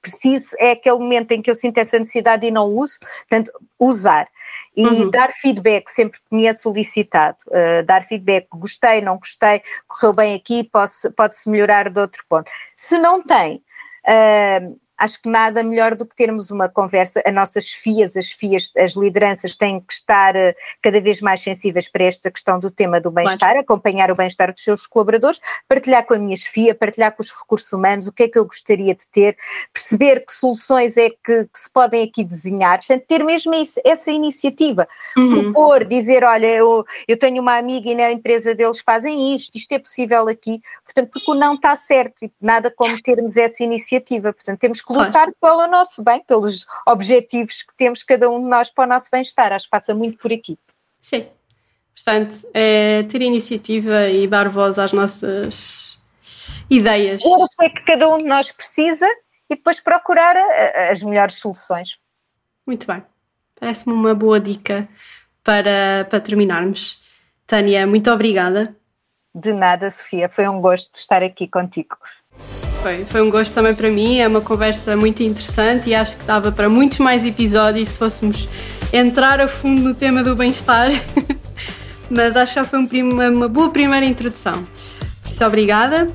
preciso, 0.00 0.54
é 0.60 0.70
aquele 0.70 0.98
momento 0.98 1.32
em 1.32 1.42
que 1.42 1.50
eu 1.50 1.54
sinto 1.54 1.78
essa 1.78 1.98
necessidade 1.98 2.46
e 2.46 2.50
não 2.50 2.68
uso, 2.68 2.98
portanto, 3.00 3.50
usar. 3.76 4.28
E 4.76 4.86
uhum. 4.86 5.10
dar 5.10 5.32
feedback 5.32 5.88
sempre 5.88 6.20
que 6.20 6.36
me 6.36 6.46
é 6.46 6.52
solicitado, 6.52 7.38
uh, 7.48 7.82
dar 7.84 8.04
feedback, 8.04 8.46
gostei, 8.52 9.00
não 9.00 9.18
gostei, 9.18 9.62
correu 9.88 10.12
bem 10.12 10.34
aqui, 10.34 10.70
pode-se 11.16 11.50
melhorar 11.50 11.90
de 11.90 11.98
outro 11.98 12.24
ponto. 12.28 12.48
Se 12.76 12.98
não 12.98 13.22
tem, 13.22 13.56
uh, 14.06 14.78
acho 14.98 15.20
que 15.20 15.28
nada 15.28 15.62
melhor 15.62 15.94
do 15.94 16.06
que 16.06 16.16
termos 16.16 16.50
uma 16.50 16.68
conversa. 16.68 17.22
As 17.24 17.34
nossas 17.34 17.70
FIAs, 17.70 18.16
as 18.16 18.30
FIAs, 18.30 18.70
as 18.76 18.92
lideranças 18.92 19.54
têm 19.54 19.80
que 19.80 19.92
estar 19.92 20.34
uh, 20.34 20.54
cada 20.82 21.00
vez 21.00 21.20
mais 21.20 21.40
sensíveis 21.40 21.88
para 21.88 22.04
esta 22.04 22.30
questão 22.30 22.58
do 22.58 22.70
tema 22.70 23.00
do 23.00 23.10
bem-estar, 23.10 23.38
claro. 23.38 23.60
acompanhar 23.60 24.10
o 24.10 24.14
bem-estar 24.14 24.52
dos 24.52 24.62
seus 24.62 24.86
colaboradores, 24.86 25.40
partilhar 25.68 26.06
com 26.06 26.14
a 26.14 26.18
minha 26.18 26.36
FIA, 26.36 26.74
partilhar 26.74 27.12
com 27.12 27.22
os 27.22 27.30
recursos 27.30 27.72
humanos 27.72 28.06
o 28.06 28.12
que 28.12 28.24
é 28.24 28.28
que 28.28 28.38
eu 28.38 28.44
gostaria 28.44 28.94
de 28.94 29.06
ter, 29.08 29.36
perceber 29.72 30.24
que 30.24 30.32
soluções 30.32 30.96
é 30.96 31.10
que, 31.10 31.44
que 31.44 31.58
se 31.58 31.70
podem 31.70 32.04
aqui 32.04 32.24
desenhar, 32.24 32.78
portanto, 32.78 33.04
ter 33.06 33.22
mesmo 33.24 33.54
isso, 33.54 33.80
essa 33.84 34.10
iniciativa, 34.10 34.88
uhum. 35.16 35.52
propor, 35.52 35.84
dizer, 35.84 36.24
olha, 36.24 36.46
eu, 36.46 36.84
eu 37.06 37.18
tenho 37.18 37.42
uma 37.42 37.58
amiga 37.58 37.90
e 37.90 37.94
na 37.94 38.12
empresa 38.12 38.54
deles 38.54 38.80
fazem 38.80 39.34
isto, 39.34 39.56
isto 39.56 39.72
é 39.72 39.78
possível 39.78 40.28
aqui, 40.28 40.60
portanto, 40.84 41.10
porque 41.12 41.30
o 41.30 41.34
não 41.34 41.54
está 41.54 41.74
certo 41.76 42.24
e 42.24 42.32
nada 42.40 42.70
como 42.70 43.00
termos 43.02 43.36
essa 43.36 43.62
iniciativa, 43.62 44.32
portanto, 44.32 44.58
temos 44.58 44.80
lutar 44.92 45.32
claro. 45.32 45.36
pelo 45.40 45.66
nosso 45.66 46.02
bem, 46.02 46.22
pelos 46.24 46.66
objetivos 46.86 47.62
que 47.62 47.74
temos 47.76 48.02
cada 48.02 48.30
um 48.30 48.40
de 48.40 48.48
nós 48.48 48.70
para 48.70 48.84
o 48.84 48.88
nosso 48.88 49.08
bem-estar. 49.10 49.52
Acho 49.52 49.66
que 49.66 49.70
passa 49.70 49.94
muito 49.94 50.18
por 50.18 50.32
aqui. 50.32 50.58
Sim. 51.00 51.26
Portanto, 51.94 52.48
é 52.52 53.02
ter 53.04 53.22
iniciativa 53.22 54.08
e 54.08 54.26
dar 54.26 54.48
voz 54.48 54.78
às 54.78 54.92
nossas 54.92 55.98
ideias. 56.68 57.22
O 57.24 57.48
que 57.48 57.64
é 57.64 57.70
que 57.70 57.84
cada 57.84 58.08
um 58.08 58.18
de 58.18 58.24
nós 58.24 58.52
precisa 58.52 59.06
e 59.48 59.56
depois 59.56 59.80
procurar 59.80 60.36
as 60.90 61.02
melhores 61.02 61.36
soluções. 61.36 61.98
Muito 62.66 62.86
bem. 62.86 63.02
Parece-me 63.58 63.94
uma 63.94 64.14
boa 64.14 64.38
dica 64.38 64.88
para, 65.42 66.06
para 66.10 66.20
terminarmos. 66.20 67.00
Tânia, 67.46 67.86
muito 67.86 68.10
obrigada. 68.10 68.76
De 69.34 69.52
nada, 69.52 69.90
Sofia. 69.90 70.28
Foi 70.28 70.48
um 70.48 70.60
gosto 70.60 70.96
estar 70.96 71.22
aqui 71.22 71.46
contigo 71.46 71.96
foi. 72.86 73.04
Foi 73.04 73.20
um 73.20 73.30
gosto 73.30 73.52
também 73.52 73.74
para 73.74 73.90
mim, 73.90 74.20
é 74.20 74.28
uma 74.28 74.40
conversa 74.40 74.96
muito 74.96 75.20
interessante 75.20 75.90
e 75.90 75.94
acho 75.94 76.16
que 76.16 76.24
dava 76.24 76.52
para 76.52 76.68
muitos 76.68 76.98
mais 76.98 77.24
episódios 77.24 77.88
se 77.88 77.98
fôssemos 77.98 78.48
entrar 78.92 79.40
a 79.40 79.48
fundo 79.48 79.82
no 79.82 79.92
tema 79.94 80.22
do 80.22 80.36
bem-estar. 80.36 80.90
Mas 82.08 82.36
acho 82.36 82.54
que 82.54 82.60
já 82.60 82.64
foi 82.64 82.78
uma 83.02 83.48
boa 83.48 83.70
primeira 83.70 84.06
introdução. 84.06 84.64
Por 85.20 85.28
isso, 85.28 85.44
obrigada. 85.44 86.08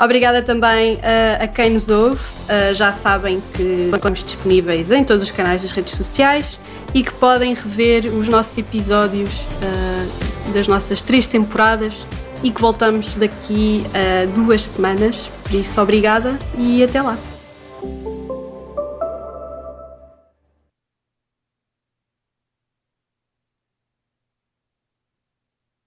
Obrigada 0.00 0.40
também 0.42 0.94
uh, 0.94 1.44
a 1.44 1.46
quem 1.46 1.70
nos 1.70 1.90
ouve. 1.90 2.20
Uh, 2.20 2.74
já 2.74 2.94
sabem 2.94 3.42
que 3.54 3.90
estamos 3.94 4.24
disponíveis 4.24 4.90
em 4.90 5.04
todos 5.04 5.22
os 5.22 5.30
canais 5.30 5.60
das 5.60 5.70
redes 5.70 5.94
sociais 5.94 6.58
e 6.94 7.02
que 7.02 7.12
podem 7.12 7.52
rever 7.52 8.06
os 8.06 8.26
nossos 8.26 8.56
episódios 8.56 9.30
uh, 9.30 10.52
das 10.54 10.66
nossas 10.66 11.02
três 11.02 11.26
temporadas 11.26 12.06
e 12.42 12.50
que 12.50 12.60
voltamos 12.60 13.14
daqui 13.14 13.84
a 13.94 14.26
duas 14.34 14.62
semanas. 14.62 15.30
Por 15.42 15.54
isso, 15.54 15.80
obrigada 15.80 16.38
e 16.58 16.82
até 16.82 17.00
lá! 17.00 17.16